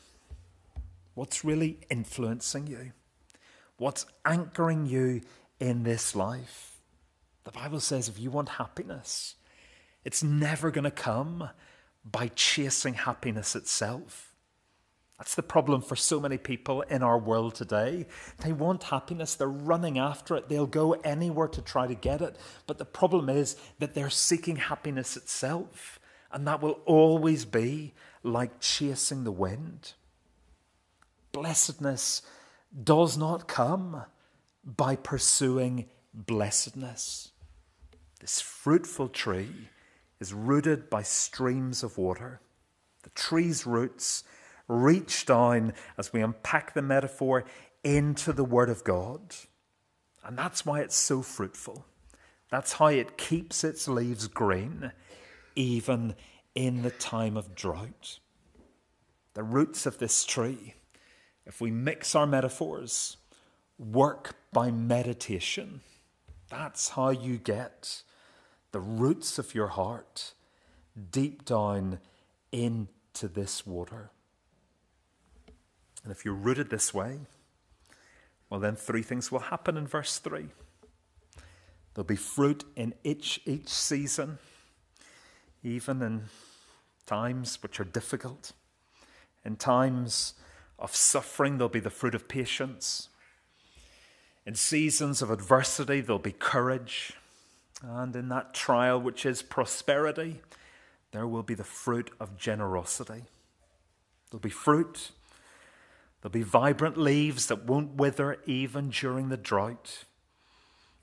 What's 1.14 1.45
really 1.45 1.79
influencing 1.91 2.67
you? 2.67 2.93
What's 3.76 4.07
anchoring 4.25 4.87
you 4.87 5.23
in 5.61 5.83
this 5.83 6.14
life? 6.17 6.74
The 7.44 7.52
Bible 7.52 7.80
says 7.80 8.08
if 8.08 8.18
you 8.18 8.30
want 8.30 8.48
happiness, 8.50 9.36
it's 10.04 10.22
never 10.22 10.70
going 10.70 10.84
to 10.84 10.90
come 10.90 11.50
by 12.04 12.28
chasing 12.34 12.94
happiness 12.94 13.54
itself. 13.54 14.34
That's 15.18 15.36
the 15.36 15.42
problem 15.42 15.80
for 15.80 15.94
so 15.94 16.18
many 16.18 16.38
people 16.38 16.82
in 16.82 17.02
our 17.02 17.18
world 17.18 17.54
today. 17.54 18.06
They 18.42 18.52
want 18.52 18.84
happiness, 18.84 19.34
they're 19.34 19.48
running 19.48 19.98
after 19.98 20.34
it, 20.34 20.48
they'll 20.48 20.66
go 20.66 20.92
anywhere 20.92 21.48
to 21.48 21.62
try 21.62 21.86
to 21.86 21.94
get 21.94 22.20
it. 22.20 22.36
But 22.66 22.78
the 22.78 22.84
problem 22.84 23.28
is 23.28 23.56
that 23.78 23.94
they're 23.94 24.10
seeking 24.10 24.56
happiness 24.56 25.16
itself. 25.16 26.00
And 26.32 26.48
that 26.48 26.60
will 26.60 26.80
always 26.84 27.44
be 27.44 27.94
like 28.24 28.58
chasing 28.58 29.22
the 29.22 29.30
wind. 29.30 29.92
Blessedness 31.30 32.22
does 32.82 33.16
not 33.16 33.46
come 33.46 34.02
by 34.64 34.96
pursuing 34.96 35.87
blessedness. 36.12 37.30
This 38.24 38.40
fruitful 38.40 39.10
tree 39.10 39.68
is 40.18 40.32
rooted 40.32 40.88
by 40.88 41.02
streams 41.02 41.82
of 41.82 41.98
water. 41.98 42.40
The 43.02 43.10
tree's 43.10 43.66
roots 43.66 44.24
reach 44.66 45.26
down, 45.26 45.74
as 45.98 46.10
we 46.10 46.22
unpack 46.22 46.72
the 46.72 46.80
metaphor, 46.80 47.44
into 47.82 48.32
the 48.32 48.42
Word 48.42 48.70
of 48.70 48.82
God. 48.82 49.34
And 50.24 50.38
that's 50.38 50.64
why 50.64 50.80
it's 50.80 50.96
so 50.96 51.20
fruitful. 51.20 51.84
That's 52.50 52.72
how 52.72 52.87
it 52.87 53.18
keeps 53.18 53.62
its 53.62 53.88
leaves 53.88 54.26
green 54.26 54.92
even 55.54 56.14
in 56.54 56.80
the 56.80 56.92
time 56.92 57.37
of 57.37 57.54
drought. 57.54 58.20
The 59.34 59.42
roots 59.42 59.84
of 59.84 59.98
this 59.98 60.24
tree, 60.24 60.72
if 61.44 61.60
we 61.60 61.70
mix 61.70 62.14
our 62.14 62.26
metaphors, 62.26 63.18
work 63.78 64.34
by 64.50 64.70
meditation. 64.70 65.82
That's 66.48 66.88
how 66.88 67.10
you 67.10 67.37
get 67.37 68.02
the 68.74 68.80
roots 68.80 69.38
of 69.38 69.54
your 69.54 69.68
heart 69.68 70.32
deep 71.12 71.44
down 71.44 72.00
into 72.50 73.28
this 73.28 73.64
water. 73.64 74.10
And 76.02 76.10
if 76.10 76.24
you're 76.24 76.34
rooted 76.34 76.70
this 76.70 76.92
way, 76.92 77.20
well, 78.50 78.58
then 78.58 78.74
three 78.74 79.02
things 79.02 79.30
will 79.30 79.38
happen 79.38 79.76
in 79.76 79.87
verse 79.87 80.18
3. 80.18 80.48
There'll 81.94 82.04
be 82.04 82.16
fruit 82.16 82.64
in 82.74 82.94
each, 83.04 83.40
each 83.46 83.68
season 83.68 84.38
even 85.62 86.02
in 86.02 86.24
times 87.06 87.62
which 87.62 87.78
are 87.78 87.84
difficult. 87.84 88.54
In 89.44 89.54
times 89.54 90.34
of 90.80 90.96
suffering, 90.96 91.58
there'll 91.58 91.68
be 91.68 91.78
the 91.78 91.90
fruit 91.90 92.16
of 92.16 92.26
patience. 92.26 93.08
In 94.44 94.56
seasons 94.56 95.22
of 95.22 95.30
adversity, 95.30 96.00
there'll 96.00 96.18
be 96.18 96.32
courage. 96.32 97.12
And 97.87 98.16
in 98.16 98.29
that 98.31 98.55
trial, 98.55 98.99
which 98.99 99.27
is 99.27 99.42
prosperity, 99.42 100.40
there 101.12 101.27
will 101.27 101.42
be 101.42 101.55
the 101.55 101.64
fruit 101.64 102.11
of 102.18 102.38
generosity. 102.38 103.25
There'll 104.31 104.40
be 104.40 104.49
fruit. 104.49 105.11
There'll 106.20 106.33
be 106.33 106.42
vibrant 106.42 106.97
leaves 106.97 107.47
that 107.47 107.64
won't 107.64 107.97
wither 107.97 108.38
even 108.47 108.88
during 108.88 109.29
the 109.29 109.37
drought. 109.37 110.05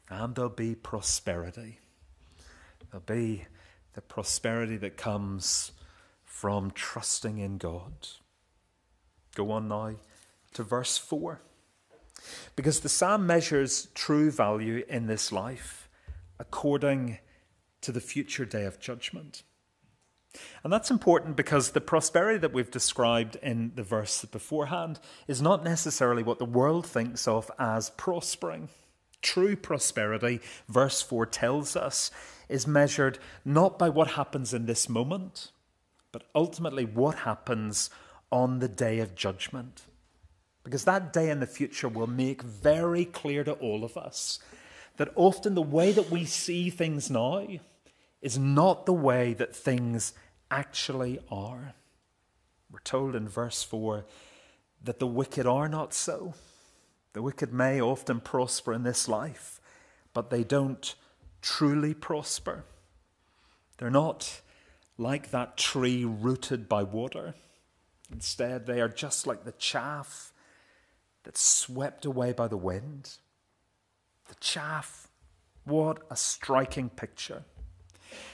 And 0.09 0.33
there'll 0.33 0.49
be 0.49 0.73
prosperity. 0.73 1.79
There'll 2.89 3.05
be 3.05 3.45
the 3.93 4.01
prosperity 4.01 4.77
that 4.77 4.97
comes 4.97 5.73
from 6.25 6.71
trusting 6.71 7.37
in 7.37 7.57
God. 7.57 7.93
Go 9.35 9.51
on 9.51 9.67
now 9.67 9.95
to 10.55 10.63
verse 10.63 10.97
4. 10.97 11.41
Because 12.55 12.79
the 12.79 12.89
psalm 12.89 13.27
measures 13.27 13.87
true 13.93 14.31
value 14.31 14.83
in 14.89 15.05
this 15.05 15.31
life 15.31 15.80
according 16.41 17.19
to 17.81 17.91
the 17.91 18.01
future 18.01 18.45
day 18.45 18.65
of 18.65 18.79
judgment. 18.79 19.43
And 20.63 20.73
that's 20.73 20.89
important 20.89 21.35
because 21.35 21.71
the 21.71 21.81
prosperity 21.81 22.39
that 22.39 22.53
we've 22.53 22.71
described 22.71 23.37
in 23.43 23.73
the 23.75 23.83
verse 23.83 24.25
beforehand 24.25 24.99
is 25.27 25.41
not 25.41 25.63
necessarily 25.63 26.23
what 26.23 26.39
the 26.39 26.45
world 26.45 26.85
thinks 26.85 27.27
of 27.27 27.51
as 27.59 27.91
prospering. 27.91 28.69
True 29.21 29.55
prosperity, 29.55 30.39
verse 30.67 31.01
4 31.01 31.27
tells 31.27 31.75
us, 31.75 32.09
is 32.49 32.65
measured 32.65 33.19
not 33.45 33.77
by 33.77 33.89
what 33.89 34.11
happens 34.11 34.51
in 34.51 34.65
this 34.65 34.89
moment, 34.89 35.51
but 36.11 36.23
ultimately 36.33 36.85
what 36.85 37.19
happens 37.19 37.91
on 38.31 38.59
the 38.59 38.67
day 38.67 38.99
of 38.99 39.15
judgment. 39.15 39.83
Because 40.63 40.85
that 40.85 41.13
day 41.13 41.29
in 41.29 41.39
the 41.39 41.45
future 41.45 41.87
will 41.87 42.07
make 42.07 42.41
very 42.41 43.05
clear 43.05 43.43
to 43.43 43.53
all 43.53 43.83
of 43.83 43.95
us 43.95 44.39
that 44.97 45.11
often 45.15 45.55
the 45.55 45.61
way 45.61 45.91
that 45.91 46.11
we 46.11 46.25
see 46.25 46.69
things 46.69 47.09
now 47.09 47.47
is 48.21 48.37
not 48.37 48.85
the 48.85 48.93
way 48.93 49.33
that 49.33 49.55
things 49.55 50.13
actually 50.49 51.19
are. 51.29 51.73
We're 52.71 52.79
told 52.79 53.15
in 53.15 53.27
verse 53.27 53.63
4 53.63 54.05
that 54.83 54.99
the 54.99 55.07
wicked 55.07 55.45
are 55.45 55.67
not 55.67 55.93
so. 55.93 56.33
The 57.13 57.21
wicked 57.21 57.51
may 57.51 57.81
often 57.81 58.19
prosper 58.19 58.73
in 58.73 58.83
this 58.83 59.07
life, 59.07 59.59
but 60.13 60.29
they 60.29 60.43
don't 60.43 60.95
truly 61.41 61.93
prosper. 61.93 62.65
They're 63.77 63.89
not 63.89 64.41
like 64.97 65.31
that 65.31 65.57
tree 65.57 66.05
rooted 66.05 66.69
by 66.69 66.83
water. 66.83 67.33
Instead, 68.11 68.65
they 68.65 68.79
are 68.81 68.89
just 68.89 69.25
like 69.25 69.43
the 69.43 69.53
chaff 69.53 70.31
that's 71.23 71.41
swept 71.41 72.05
away 72.05 72.31
by 72.33 72.47
the 72.47 72.57
wind. 72.57 73.17
The 74.31 74.35
chaff, 74.39 75.09
what 75.65 76.03
a 76.09 76.15
striking 76.15 76.89
picture. 76.89 77.43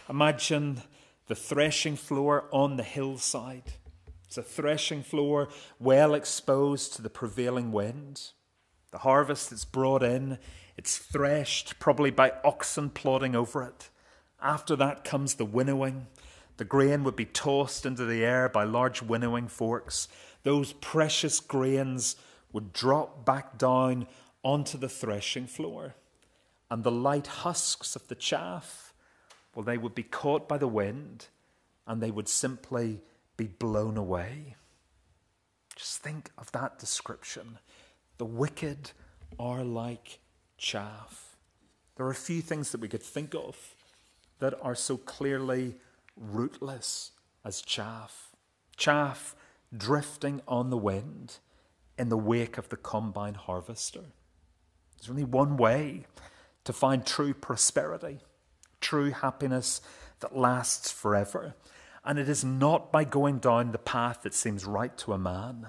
Imagine 0.07 0.83
the 1.25 1.33
threshing 1.33 1.95
floor 1.95 2.45
on 2.51 2.77
the 2.77 2.83
hillside. 2.83 3.73
It's 4.23 4.37
a 4.37 4.43
threshing 4.43 5.01
floor 5.01 5.49
well 5.79 6.13
exposed 6.13 6.93
to 6.93 7.01
the 7.01 7.09
prevailing 7.09 7.71
wind. 7.71 8.29
The 8.91 8.99
harvest 8.99 9.51
is 9.51 9.65
brought 9.65 10.03
in, 10.03 10.37
it's 10.77 10.99
threshed, 10.99 11.79
probably 11.79 12.11
by 12.11 12.33
oxen 12.43 12.91
plodding 12.91 13.35
over 13.35 13.63
it. 13.63 13.89
After 14.39 14.75
that 14.75 15.03
comes 15.03 15.33
the 15.33 15.45
winnowing. 15.45 16.05
The 16.57 16.65
grain 16.65 17.05
would 17.05 17.15
be 17.15 17.25
tossed 17.25 17.87
into 17.87 18.05
the 18.05 18.23
air 18.23 18.49
by 18.49 18.65
large 18.65 19.01
winnowing 19.01 19.47
forks. 19.47 20.07
those 20.43 20.73
precious 20.73 21.39
grains 21.39 22.17
would 22.53 22.71
drop 22.71 23.25
back 23.25 23.57
down 23.57 24.05
onto 24.47 24.77
the 24.77 24.87
threshing 24.87 25.45
floor. 25.45 25.93
And 26.71 26.85
the 26.85 26.91
light 26.91 27.27
husks 27.27 27.97
of 27.97 28.07
the 28.07 28.15
chaff, 28.15 28.93
well, 29.53 29.65
they 29.65 29.77
would 29.77 29.93
be 29.93 30.03
caught 30.03 30.47
by 30.47 30.57
the 30.57 30.69
wind 30.69 31.27
and 31.85 32.01
they 32.01 32.11
would 32.11 32.29
simply 32.29 33.01
be 33.35 33.47
blown 33.47 33.97
away. 33.97 34.55
Just 35.75 35.97
think 36.01 36.31
of 36.37 36.49
that 36.53 36.79
description. 36.79 37.59
The 38.19 38.25
wicked 38.25 38.91
are 39.37 39.65
like 39.65 40.19
chaff. 40.57 41.35
There 41.97 42.05
are 42.05 42.11
a 42.11 42.15
few 42.15 42.41
things 42.41 42.71
that 42.71 42.79
we 42.79 42.87
could 42.87 43.03
think 43.03 43.35
of 43.35 43.75
that 44.39 44.53
are 44.61 44.75
so 44.75 44.95
clearly 44.95 45.75
rootless 46.15 47.11
as 47.43 47.61
chaff. 47.61 48.31
Chaff 48.77 49.35
drifting 49.75 50.41
on 50.47 50.69
the 50.69 50.77
wind 50.77 51.39
in 51.97 52.07
the 52.07 52.17
wake 52.17 52.57
of 52.57 52.69
the 52.69 52.77
combine 52.77 53.33
harvester. 53.33 54.05
There's 54.97 55.09
only 55.09 55.23
one 55.23 55.57
way 55.57 56.05
to 56.63 56.73
find 56.73 57.05
true 57.05 57.33
prosperity, 57.33 58.19
true 58.81 59.11
happiness 59.11 59.81
that 60.19 60.37
lasts 60.37 60.91
forever. 60.91 61.55
And 62.03 62.17
it 62.17 62.29
is 62.29 62.43
not 62.43 62.91
by 62.91 63.03
going 63.03 63.39
down 63.39 63.71
the 63.71 63.77
path 63.77 64.23
that 64.23 64.33
seems 64.33 64.65
right 64.65 64.97
to 64.99 65.13
a 65.13 65.17
man. 65.17 65.67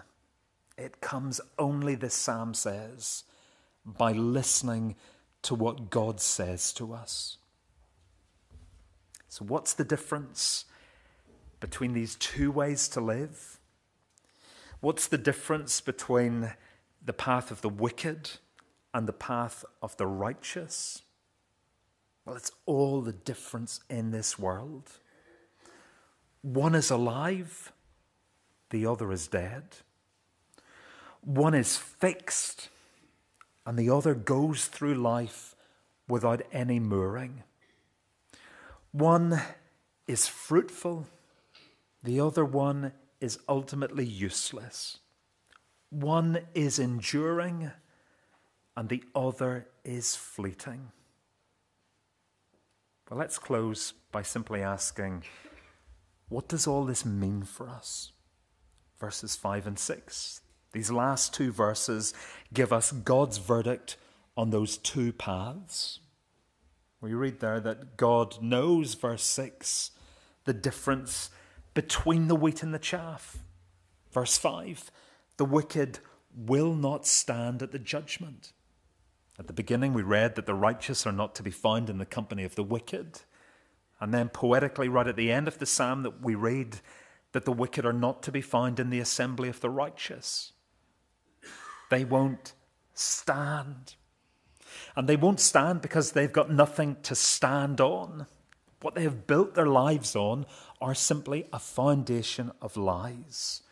It 0.76 1.00
comes 1.00 1.40
only, 1.58 1.94
this 1.94 2.14
psalm 2.14 2.54
says, 2.54 3.24
by 3.84 4.12
listening 4.12 4.96
to 5.42 5.54
what 5.54 5.90
God 5.90 6.20
says 6.20 6.72
to 6.74 6.92
us. 6.92 7.38
So, 9.28 9.44
what's 9.44 9.74
the 9.74 9.84
difference 9.84 10.64
between 11.60 11.92
these 11.92 12.14
two 12.16 12.50
ways 12.50 12.88
to 12.88 13.00
live? 13.00 13.58
What's 14.80 15.08
the 15.08 15.18
difference 15.18 15.80
between 15.80 16.52
the 17.04 17.12
path 17.12 17.50
of 17.50 17.60
the 17.60 17.68
wicked 17.68 18.30
and 18.94 19.06
the 19.06 19.12
path 19.12 19.64
of 19.82 19.96
the 19.96 20.06
righteous? 20.06 21.02
Well, 22.24 22.36
it's 22.36 22.52
all 22.66 23.00
the 23.00 23.12
difference 23.12 23.80
in 23.88 24.10
this 24.10 24.38
world. 24.38 24.90
One 26.42 26.74
is 26.74 26.90
alive, 26.90 27.72
the 28.70 28.86
other 28.86 29.12
is 29.12 29.26
dead. 29.26 29.64
One 31.22 31.54
is 31.54 31.76
fixed, 31.76 32.68
and 33.66 33.78
the 33.78 33.90
other 33.90 34.14
goes 34.14 34.66
through 34.66 34.94
life 34.94 35.54
without 36.06 36.42
any 36.52 36.78
mooring. 36.78 37.42
One 38.92 39.40
is 40.06 40.26
fruitful, 40.26 41.06
the 42.02 42.20
other 42.20 42.44
one 42.44 42.92
is 43.20 43.38
ultimately 43.48 44.06
useless. 44.06 44.98
One 45.90 46.40
is 46.54 46.78
enduring, 46.78 47.70
and 48.78 48.88
the 48.88 49.02
other 49.12 49.66
is 49.84 50.14
fleeting. 50.14 50.92
Well, 53.10 53.18
let's 53.18 53.36
close 53.36 53.92
by 54.12 54.22
simply 54.22 54.62
asking 54.62 55.24
what 56.28 56.46
does 56.46 56.68
all 56.68 56.84
this 56.84 57.04
mean 57.04 57.42
for 57.42 57.68
us? 57.68 58.12
Verses 59.00 59.34
5 59.34 59.66
and 59.66 59.78
6. 59.80 60.42
These 60.70 60.92
last 60.92 61.34
two 61.34 61.50
verses 61.50 62.14
give 62.54 62.72
us 62.72 62.92
God's 62.92 63.38
verdict 63.38 63.96
on 64.36 64.50
those 64.50 64.76
two 64.76 65.12
paths. 65.12 65.98
We 67.00 67.14
read 67.14 67.40
there 67.40 67.58
that 67.58 67.96
God 67.96 68.40
knows, 68.40 68.94
verse 68.94 69.24
6, 69.24 69.90
the 70.44 70.52
difference 70.52 71.30
between 71.74 72.28
the 72.28 72.36
wheat 72.36 72.62
and 72.62 72.72
the 72.72 72.78
chaff. 72.78 73.38
Verse 74.12 74.38
5, 74.38 74.92
the 75.36 75.44
wicked 75.44 75.98
will 76.32 76.74
not 76.74 77.08
stand 77.08 77.60
at 77.60 77.72
the 77.72 77.80
judgment. 77.80 78.52
At 79.38 79.46
the 79.46 79.52
beginning, 79.52 79.92
we 79.94 80.02
read 80.02 80.34
that 80.34 80.46
the 80.46 80.54
righteous 80.54 81.06
are 81.06 81.12
not 81.12 81.34
to 81.36 81.42
be 81.42 81.50
found 81.50 81.88
in 81.88 81.98
the 81.98 82.06
company 82.06 82.44
of 82.44 82.56
the 82.56 82.64
wicked. 82.64 83.20
And 84.00 84.12
then, 84.12 84.28
poetically, 84.28 84.88
right 84.88 85.06
at 85.06 85.16
the 85.16 85.30
end 85.30 85.46
of 85.46 85.58
the 85.58 85.66
psalm, 85.66 86.02
that 86.02 86.22
we 86.22 86.34
read 86.34 86.80
that 87.32 87.44
the 87.44 87.52
wicked 87.52 87.84
are 87.84 87.92
not 87.92 88.22
to 88.24 88.32
be 88.32 88.40
found 88.40 88.80
in 88.80 88.90
the 88.90 89.00
assembly 89.00 89.48
of 89.48 89.60
the 89.60 89.70
righteous. 89.70 90.52
They 91.90 92.04
won't 92.04 92.52
stand. 92.94 93.94
And 94.96 95.08
they 95.08 95.16
won't 95.16 95.40
stand 95.40 95.82
because 95.82 96.12
they've 96.12 96.32
got 96.32 96.50
nothing 96.50 96.96
to 97.04 97.14
stand 97.14 97.80
on. 97.80 98.26
What 98.80 98.94
they 98.94 99.02
have 99.02 99.26
built 99.26 99.54
their 99.54 99.66
lives 99.66 100.16
on 100.16 100.46
are 100.80 100.94
simply 100.94 101.46
a 101.52 101.58
foundation 101.58 102.52
of 102.60 102.76
lies. 102.76 103.62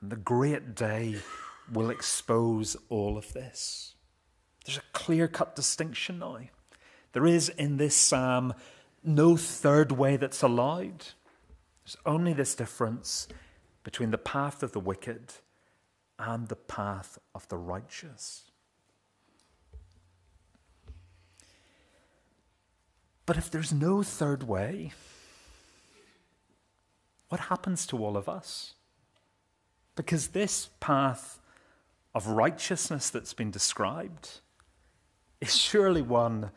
And 0.00 0.10
the 0.10 0.16
great 0.16 0.74
day 0.74 1.16
will 1.72 1.90
expose 1.90 2.76
all 2.88 3.18
of 3.18 3.32
this. 3.32 3.94
There's 4.64 4.78
a 4.78 4.92
clear 4.92 5.28
cut 5.28 5.56
distinction 5.56 6.18
now. 6.18 6.38
There 7.12 7.26
is 7.26 7.48
in 7.48 7.76
this 7.76 7.96
psalm 7.96 8.54
no 9.02 9.36
third 9.36 9.92
way 9.92 10.16
that's 10.16 10.42
allowed. 10.42 11.06
There's 11.84 11.96
only 12.06 12.32
this 12.32 12.54
difference 12.54 13.26
between 13.82 14.10
the 14.10 14.18
path 14.18 14.62
of 14.62 14.72
the 14.72 14.80
wicked 14.80 15.32
and 16.18 16.48
the 16.48 16.56
path 16.56 17.18
of 17.34 17.48
the 17.48 17.56
righteous. 17.56 18.50
But 23.24 23.36
if 23.36 23.50
there's 23.50 23.72
no 23.72 24.02
third 24.02 24.42
way, 24.42 24.92
what 27.28 27.42
happens 27.42 27.86
to 27.86 28.04
all 28.04 28.16
of 28.16 28.28
us? 28.28 28.74
Because 29.94 30.28
this 30.28 30.68
path 30.80 31.40
of 32.14 32.26
righteousness 32.26 33.08
that's 33.08 33.32
been 33.32 33.50
described 33.50 34.40
is 35.40 35.56
surely 35.56 36.02
one 36.02 36.50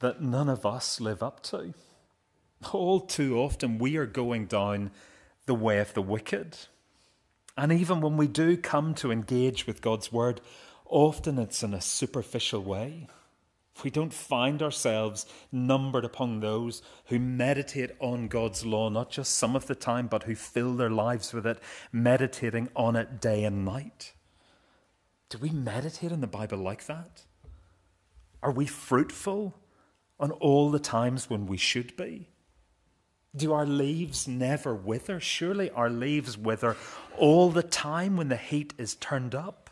that 0.00 0.22
none 0.22 0.48
of 0.48 0.64
us 0.64 1.00
live 1.00 1.22
up 1.22 1.42
to. 1.44 1.74
All 2.72 3.00
too 3.00 3.38
often, 3.38 3.78
we 3.78 3.96
are 3.96 4.06
going 4.06 4.46
down 4.46 4.90
the 5.46 5.54
way 5.54 5.78
of 5.78 5.94
the 5.94 6.02
wicked. 6.02 6.56
And 7.56 7.72
even 7.72 8.00
when 8.00 8.16
we 8.16 8.26
do 8.26 8.56
come 8.56 8.94
to 8.94 9.12
engage 9.12 9.66
with 9.66 9.82
God's 9.82 10.12
word, 10.12 10.40
often 10.86 11.38
it's 11.38 11.62
in 11.62 11.74
a 11.74 11.80
superficial 11.80 12.62
way. 12.62 13.08
We 13.82 13.90
don't 13.90 14.14
find 14.14 14.62
ourselves 14.62 15.26
numbered 15.50 16.04
upon 16.04 16.40
those 16.40 16.80
who 17.06 17.18
meditate 17.18 17.90
on 17.98 18.28
God's 18.28 18.64
law, 18.64 18.88
not 18.88 19.10
just 19.10 19.34
some 19.34 19.56
of 19.56 19.66
the 19.66 19.74
time, 19.74 20.06
but 20.06 20.24
who 20.24 20.36
fill 20.36 20.74
their 20.74 20.90
lives 20.90 21.32
with 21.32 21.46
it, 21.46 21.58
meditating 21.92 22.68
on 22.76 22.94
it 22.94 23.20
day 23.20 23.42
and 23.44 23.64
night. 23.64 24.12
Do 25.28 25.38
we 25.38 25.50
meditate 25.50 26.12
on 26.12 26.20
the 26.20 26.28
Bible 26.28 26.58
like 26.58 26.86
that? 26.86 27.22
Are 28.44 28.52
we 28.52 28.66
fruitful 28.66 29.54
on 30.20 30.30
all 30.32 30.70
the 30.70 30.78
times 30.78 31.30
when 31.30 31.46
we 31.46 31.56
should 31.56 31.96
be? 31.96 32.28
Do 33.34 33.54
our 33.54 33.64
leaves 33.64 34.28
never 34.28 34.74
wither? 34.74 35.18
Surely 35.18 35.70
our 35.70 35.88
leaves 35.88 36.36
wither 36.36 36.76
all 37.16 37.50
the 37.50 37.62
time 37.62 38.18
when 38.18 38.28
the 38.28 38.36
heat 38.36 38.74
is 38.76 38.96
turned 38.96 39.34
up. 39.34 39.70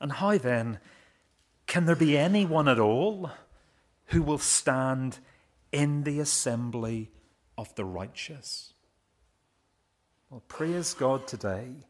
And 0.00 0.12
how 0.12 0.38
then? 0.38 0.80
Can 1.66 1.84
there 1.84 1.94
be 1.94 2.16
anyone 2.16 2.68
at 2.68 2.80
all 2.80 3.30
who 4.06 4.22
will 4.22 4.38
stand 4.38 5.18
in 5.72 6.04
the 6.04 6.20
assembly 6.20 7.10
of 7.58 7.74
the 7.74 7.84
righteous? 7.84 8.72
Well, 10.30 10.42
praise 10.48 10.94
God 10.94 11.26
today 11.28 11.86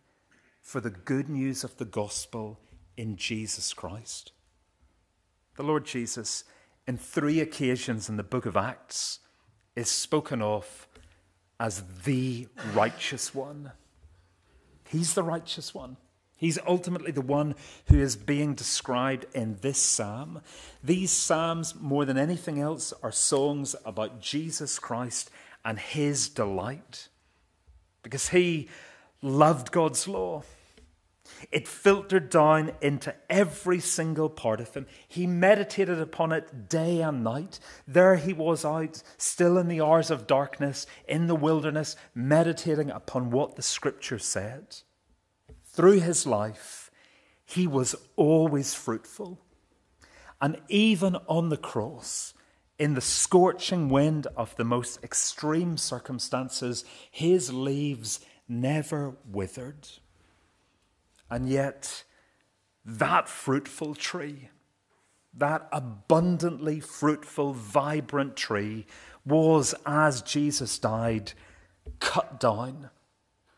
for 0.60 0.80
the 0.80 0.90
good 0.90 1.28
news 1.28 1.62
of 1.62 1.76
the 1.76 1.84
gospel 1.84 2.58
in 2.96 3.16
Jesus 3.16 3.72
Christ. 3.72 4.32
The 5.56 5.62
Lord 5.62 5.86
Jesus, 5.86 6.44
in 6.86 6.98
three 6.98 7.40
occasions 7.40 8.08
in 8.08 8.16
the 8.16 8.22
book 8.22 8.46
of 8.46 8.56
Acts, 8.56 9.20
is 9.74 9.90
spoken 9.90 10.42
of 10.42 10.86
as 11.58 11.82
the 12.04 12.48
righteous 12.74 13.34
one. 13.34 13.72
He's 14.88 15.14
the 15.14 15.22
righteous 15.22 15.74
one. 15.74 15.96
He's 16.36 16.58
ultimately 16.66 17.12
the 17.12 17.22
one 17.22 17.54
who 17.86 17.98
is 17.98 18.14
being 18.14 18.54
described 18.54 19.24
in 19.34 19.56
this 19.62 19.80
psalm. 19.80 20.42
These 20.84 21.10
psalms, 21.10 21.74
more 21.74 22.04
than 22.04 22.18
anything 22.18 22.60
else, 22.60 22.92
are 23.02 23.12
songs 23.12 23.74
about 23.86 24.20
Jesus 24.20 24.78
Christ 24.78 25.30
and 25.64 25.78
his 25.78 26.28
delight. 26.28 27.08
Because 28.02 28.28
he 28.28 28.68
loved 29.22 29.72
God's 29.72 30.06
law. 30.06 30.42
It 31.50 31.68
filtered 31.68 32.30
down 32.30 32.72
into 32.80 33.14
every 33.30 33.80
single 33.80 34.28
part 34.28 34.60
of 34.60 34.74
him. 34.74 34.86
He 35.06 35.26
meditated 35.26 36.00
upon 36.00 36.32
it 36.32 36.68
day 36.68 37.00
and 37.00 37.22
night. 37.22 37.58
There 37.86 38.16
he 38.16 38.32
was 38.32 38.64
out, 38.64 39.02
still 39.16 39.58
in 39.58 39.68
the 39.68 39.80
hours 39.80 40.10
of 40.10 40.26
darkness, 40.26 40.86
in 41.08 41.26
the 41.26 41.34
wilderness, 41.34 41.96
meditating 42.14 42.90
upon 42.90 43.30
what 43.30 43.56
the 43.56 43.62
scripture 43.62 44.18
said 44.18 44.76
through 45.76 46.00
his 46.00 46.26
life, 46.26 46.90
he 47.44 47.66
was 47.66 47.94
always 48.16 48.72
fruitful. 48.72 49.38
And 50.40 50.58
even 50.68 51.16
on 51.28 51.50
the 51.50 51.58
cross, 51.58 52.32
in 52.78 52.94
the 52.94 53.02
scorching 53.02 53.90
wind 53.90 54.26
of 54.36 54.56
the 54.56 54.64
most 54.64 55.04
extreme 55.04 55.76
circumstances, 55.76 56.84
his 57.10 57.52
leaves 57.52 58.20
never 58.48 59.16
withered. 59.30 59.86
And 61.30 61.48
yet, 61.48 62.04
that 62.84 63.28
fruitful 63.28 63.94
tree, 63.94 64.50
that 65.34 65.68
abundantly 65.72 66.80
fruitful, 66.80 67.52
vibrant 67.52 68.36
tree, 68.36 68.86
was, 69.24 69.74
as 69.84 70.22
Jesus 70.22 70.78
died, 70.78 71.32
cut 72.00 72.38
down. 72.38 72.90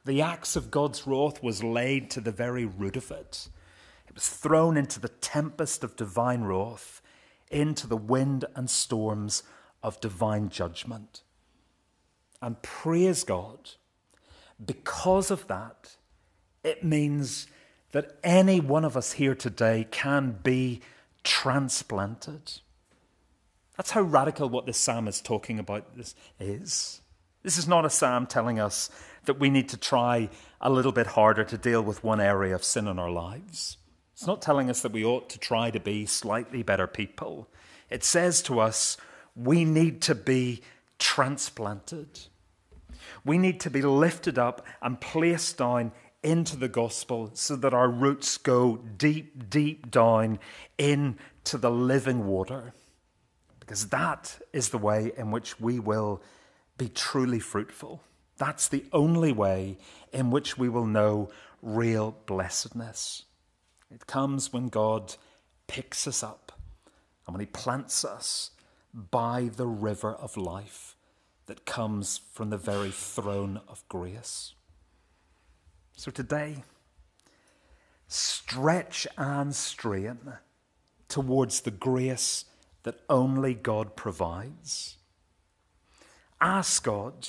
The 0.04 0.22
axe 0.22 0.56
of 0.56 0.70
God's 0.70 1.06
wrath 1.06 1.42
was 1.42 1.62
laid 1.62 2.10
to 2.12 2.20
the 2.20 2.32
very 2.32 2.64
root 2.64 2.96
of 2.96 3.10
it. 3.10 3.48
It 4.08 4.14
was 4.14 4.28
thrown 4.28 4.78
into 4.78 4.98
the 4.98 5.08
tempest 5.08 5.84
of 5.84 5.96
divine 5.96 6.42
wrath, 6.42 7.02
into 7.50 7.86
the 7.86 7.96
wind 7.96 8.46
and 8.54 8.70
storms 8.70 9.42
of 9.82 10.00
divine 10.00 10.48
judgment. 10.48 11.22
And 12.40 12.60
praise 12.62 13.24
God, 13.24 13.70
because 14.64 15.30
of 15.30 15.46
that, 15.48 15.96
it 16.64 16.82
means 16.82 17.46
that 17.92 18.18
any 18.22 18.60
one 18.60 18.84
of 18.84 18.96
us 18.96 19.12
here 19.12 19.34
today 19.34 19.86
can 19.90 20.38
be 20.42 20.80
transplanted. 21.24 22.60
That's 23.76 23.92
how 23.92 24.02
radical 24.02 24.48
what 24.48 24.66
this 24.66 24.78
psalm 24.78 25.08
is 25.08 25.20
talking 25.20 25.58
about 25.58 25.96
this 25.96 26.14
is. 26.40 27.00
This 27.42 27.58
is 27.58 27.68
not 27.68 27.84
a 27.84 27.90
psalm 27.90 28.26
telling 28.26 28.58
us 28.58 28.90
that 29.24 29.38
we 29.38 29.50
need 29.50 29.68
to 29.70 29.76
try 29.76 30.28
a 30.60 30.70
little 30.70 30.92
bit 30.92 31.08
harder 31.08 31.44
to 31.44 31.56
deal 31.56 31.82
with 31.82 32.02
one 32.02 32.20
area 32.20 32.54
of 32.54 32.64
sin 32.64 32.88
in 32.88 32.98
our 32.98 33.10
lives. 33.10 33.76
It's 34.12 34.26
not 34.26 34.42
telling 34.42 34.68
us 34.68 34.80
that 34.80 34.92
we 34.92 35.04
ought 35.04 35.30
to 35.30 35.38
try 35.38 35.70
to 35.70 35.78
be 35.78 36.04
slightly 36.04 36.62
better 36.64 36.88
people. 36.88 37.48
It 37.88 38.02
says 38.02 38.42
to 38.42 38.58
us 38.58 38.96
we 39.36 39.64
need 39.64 40.02
to 40.02 40.14
be 40.16 40.62
transplanted. 40.98 42.20
We 43.24 43.38
need 43.38 43.60
to 43.60 43.70
be 43.70 43.82
lifted 43.82 44.38
up 44.38 44.66
and 44.82 45.00
placed 45.00 45.58
down 45.58 45.92
into 46.22 46.56
the 46.56 46.68
gospel 46.68 47.30
so 47.34 47.56
that 47.56 47.74
our 47.74 47.88
roots 47.88 48.36
go 48.38 48.76
deep, 48.96 49.48
deep 49.50 49.90
down 49.90 50.38
into 50.76 51.58
the 51.58 51.70
living 51.70 52.26
water. 52.26 52.72
Because 53.60 53.88
that 53.88 54.38
is 54.52 54.70
the 54.70 54.78
way 54.78 55.12
in 55.16 55.30
which 55.30 55.60
we 55.60 55.78
will 55.78 56.22
be 56.76 56.88
truly 56.88 57.38
fruitful. 57.38 58.02
That's 58.36 58.68
the 58.68 58.84
only 58.92 59.32
way 59.32 59.78
in 60.12 60.30
which 60.30 60.56
we 60.56 60.68
will 60.68 60.86
know 60.86 61.30
real 61.60 62.16
blessedness. 62.26 63.24
It 63.90 64.06
comes 64.06 64.52
when 64.52 64.68
God 64.68 65.14
picks 65.66 66.06
us 66.06 66.22
up 66.22 66.52
and 67.26 67.34
when 67.34 67.40
He 67.40 67.46
plants 67.46 68.04
us 68.04 68.52
by 68.92 69.50
the 69.54 69.66
river 69.66 70.14
of 70.14 70.36
life 70.36 70.96
that 71.46 71.64
comes 71.64 72.20
from 72.32 72.50
the 72.50 72.56
very 72.56 72.90
throne 72.90 73.60
of 73.68 73.82
grace. 73.88 74.54
So 75.98 76.10
today, 76.10 76.62
stretch 78.06 79.06
and 79.18 79.54
strain 79.54 80.18
towards 81.08 81.60
the 81.60 81.70
grace 81.70 82.44
that 82.84 83.00
only 83.10 83.52
God 83.52 83.96
provides. 83.96 84.96
Ask 86.40 86.84
God 86.84 87.28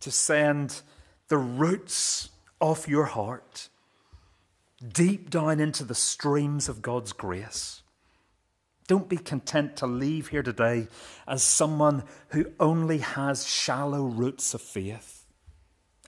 to 0.00 0.10
send 0.10 0.80
the 1.28 1.36
roots 1.36 2.30
of 2.60 2.88
your 2.88 3.04
heart 3.04 3.68
deep 4.92 5.28
down 5.28 5.60
into 5.60 5.84
the 5.84 5.94
streams 5.94 6.68
of 6.68 6.82
God's 6.82 7.12
grace 7.12 7.82
don't 8.88 9.08
be 9.08 9.16
content 9.16 9.76
to 9.76 9.86
leave 9.86 10.28
here 10.28 10.42
today 10.42 10.86
as 11.26 11.42
someone 11.42 12.02
who 12.28 12.46
only 12.58 12.98
has 12.98 13.46
shallow 13.46 14.02
roots 14.04 14.54
of 14.54 14.60
faith. 14.60 15.24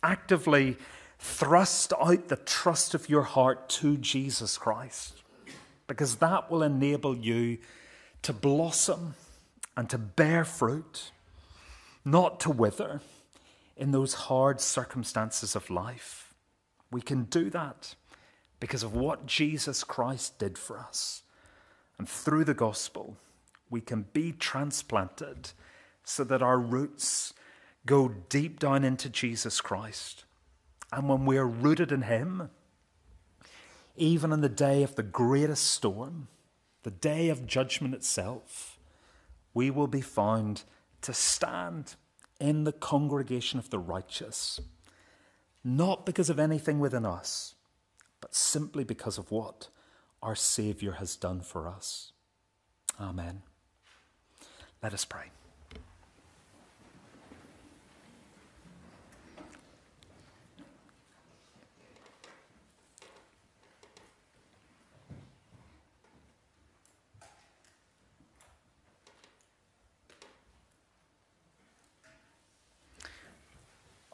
Actively 0.02 0.76
thrust 1.18 1.92
out 2.00 2.28
the 2.28 2.36
trust 2.36 2.94
of 2.94 3.08
your 3.08 3.22
heart 3.22 3.68
to 3.68 3.96
Jesus 3.96 4.58
Christ, 4.58 5.22
because 5.86 6.16
that 6.16 6.50
will 6.50 6.62
enable 6.62 7.16
you 7.16 7.58
to 8.22 8.32
blossom 8.32 9.14
and 9.76 9.88
to 9.90 9.98
bear 9.98 10.44
fruit, 10.44 11.10
not 12.04 12.40
to 12.40 12.50
wither 12.50 13.00
in 13.76 13.90
those 13.90 14.14
hard 14.14 14.60
circumstances 14.60 15.56
of 15.56 15.70
life. 15.70 16.32
We 16.90 17.00
can 17.00 17.24
do 17.24 17.50
that 17.50 17.94
because 18.60 18.82
of 18.82 18.94
what 18.94 19.26
Jesus 19.26 19.82
Christ 19.82 20.38
did 20.38 20.56
for 20.56 20.78
us. 20.78 21.22
And 21.98 22.08
through 22.08 22.44
the 22.44 22.54
gospel, 22.54 23.16
we 23.68 23.80
can 23.80 24.06
be 24.12 24.32
transplanted 24.32 25.50
so 26.04 26.22
that 26.24 26.42
our 26.42 26.58
roots 26.58 27.34
go 27.86 28.08
deep 28.28 28.60
down 28.60 28.84
into 28.84 29.08
Jesus 29.08 29.60
Christ. 29.60 30.24
And 30.94 31.08
when 31.08 31.26
we 31.26 31.36
are 31.38 31.46
rooted 31.46 31.90
in 31.90 32.02
Him, 32.02 32.50
even 33.96 34.32
in 34.32 34.42
the 34.42 34.48
day 34.48 34.84
of 34.84 34.94
the 34.94 35.02
greatest 35.02 35.66
storm, 35.66 36.28
the 36.84 36.92
day 36.92 37.30
of 37.30 37.46
judgment 37.46 37.94
itself, 37.94 38.78
we 39.52 39.70
will 39.70 39.88
be 39.88 40.00
found 40.00 40.62
to 41.02 41.12
stand 41.12 41.96
in 42.38 42.62
the 42.62 42.72
congregation 42.72 43.58
of 43.58 43.70
the 43.70 43.78
righteous, 43.78 44.60
not 45.64 46.06
because 46.06 46.30
of 46.30 46.38
anything 46.38 46.78
within 46.78 47.04
us, 47.04 47.56
but 48.20 48.34
simply 48.34 48.84
because 48.84 49.18
of 49.18 49.32
what 49.32 49.68
our 50.22 50.36
Saviour 50.36 50.94
has 50.94 51.16
done 51.16 51.40
for 51.40 51.66
us. 51.66 52.12
Amen. 53.00 53.42
Let 54.80 54.94
us 54.94 55.04
pray. 55.04 55.30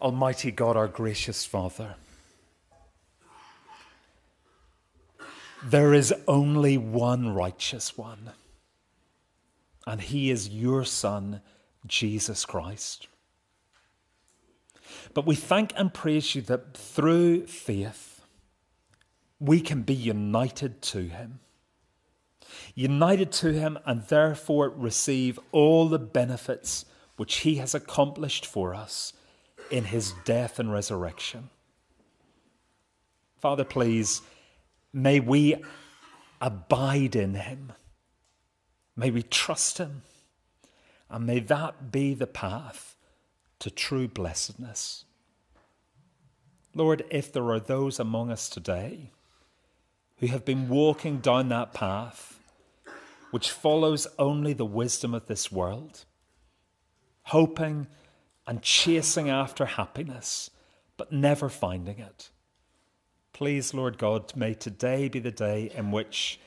Almighty 0.01 0.51
God, 0.51 0.77
our 0.77 0.89
gracious 0.89 1.45
Father, 1.45 1.97
There 5.63 5.93
is 5.93 6.15
only 6.27 6.79
one 6.79 7.35
righteous 7.35 7.99
one, 7.99 8.31
and 9.87 10.01
he 10.01 10.31
is 10.31 10.49
your 10.49 10.85
Son, 10.85 11.43
Jesus 11.87 12.47
Christ. 12.47 13.09
But 15.13 15.27
we 15.27 15.35
thank 15.35 15.75
and 15.77 15.93
praise 15.93 16.35
you 16.35 16.41
that 16.43 16.75
through 16.75 17.47
faith, 17.47 18.23
we 19.39 19.61
can 19.61 19.83
be 19.83 19.95
united 19.95 20.81
to 20.83 21.09
him. 21.09 21.41
United 22.75 23.31
to 23.33 23.53
him 23.53 23.79
and 23.85 24.03
therefore 24.07 24.71
receive 24.71 25.39
all 25.53 25.89
the 25.89 25.99
benefits 25.99 26.87
which 27.17 27.39
he 27.39 27.57
has 27.57 27.75
accomplished 27.75 28.47
for 28.47 28.75
us 28.75 29.13
in 29.71 29.85
his 29.85 30.15
death 30.25 30.59
and 30.59 30.73
resurrection. 30.73 31.51
Father, 33.41 33.65
please 33.65 34.23
May 34.93 35.21
we 35.21 35.57
abide 36.41 37.15
in 37.15 37.35
him. 37.35 37.73
May 38.97 39.11
we 39.11 39.23
trust 39.23 39.79
him. 39.79 40.03
And 41.09 41.27
may 41.27 41.41
that 41.41 41.93
be 41.93 42.15
the 42.15 42.27
path 42.27 42.97
to 43.61 43.71
true 43.71 44.09
blessedness. 44.09 45.05
Lord, 46.75 47.05
if 47.11 47.33
there 47.33 47.51
are 47.51 47.61
those 47.61 47.99
among 47.99 48.31
us 48.31 48.49
today 48.49 49.11
who 50.19 50.29
have 50.29 50.45
been 50.45 50.69
walking 50.69 51.19
down 51.19 51.49
that 51.49 51.73
path 51.73 52.39
which 53.31 53.51
follows 53.51 54.07
only 54.19 54.53
the 54.53 54.65
wisdom 54.65 55.15
of 55.15 55.27
this 55.27 55.53
world, 55.53 56.05
hoping 57.25 57.87
and 58.47 58.63
chasing 58.63 59.29
after 59.29 59.65
happiness, 59.65 60.51
but 60.97 61.13
never 61.13 61.49
finding 61.49 61.99
it. 61.99 62.31
Please, 63.33 63.73
Lord 63.73 63.97
God, 63.99 64.35
may 64.37 64.55
today 64.55 65.09
be 65.09 65.19
the 65.19 65.31
day 65.31 65.71
in 65.75 65.91
which 65.91 66.41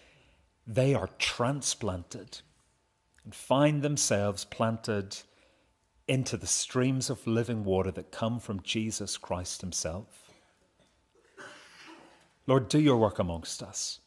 they 0.67 0.93
are 0.93 1.09
transplanted 1.17 2.41
and 3.23 3.33
find 3.33 3.81
themselves 3.81 4.45
planted 4.45 5.17
into 6.07 6.35
the 6.35 6.47
streams 6.47 7.09
of 7.09 7.25
living 7.25 7.63
water 7.63 7.91
that 7.91 8.11
come 8.11 8.39
from 8.39 8.61
Jesus 8.61 9.17
Christ 9.17 9.61
Himself. 9.61 10.31
Lord, 12.45 12.67
do 12.67 12.79
your 12.79 12.97
work 12.97 13.19
amongst 13.19 13.63
us. 13.63 13.99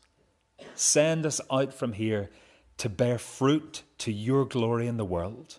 Send 0.75 1.25
us 1.25 1.40
out 1.51 1.72
from 1.72 1.94
here 1.94 2.31
to 2.77 2.88
bear 2.90 3.18
fruit 3.18 3.83
to 3.99 4.12
your 4.12 4.44
glory 4.44 4.87
in 4.87 4.99
the 4.99 5.05
world. 5.05 5.59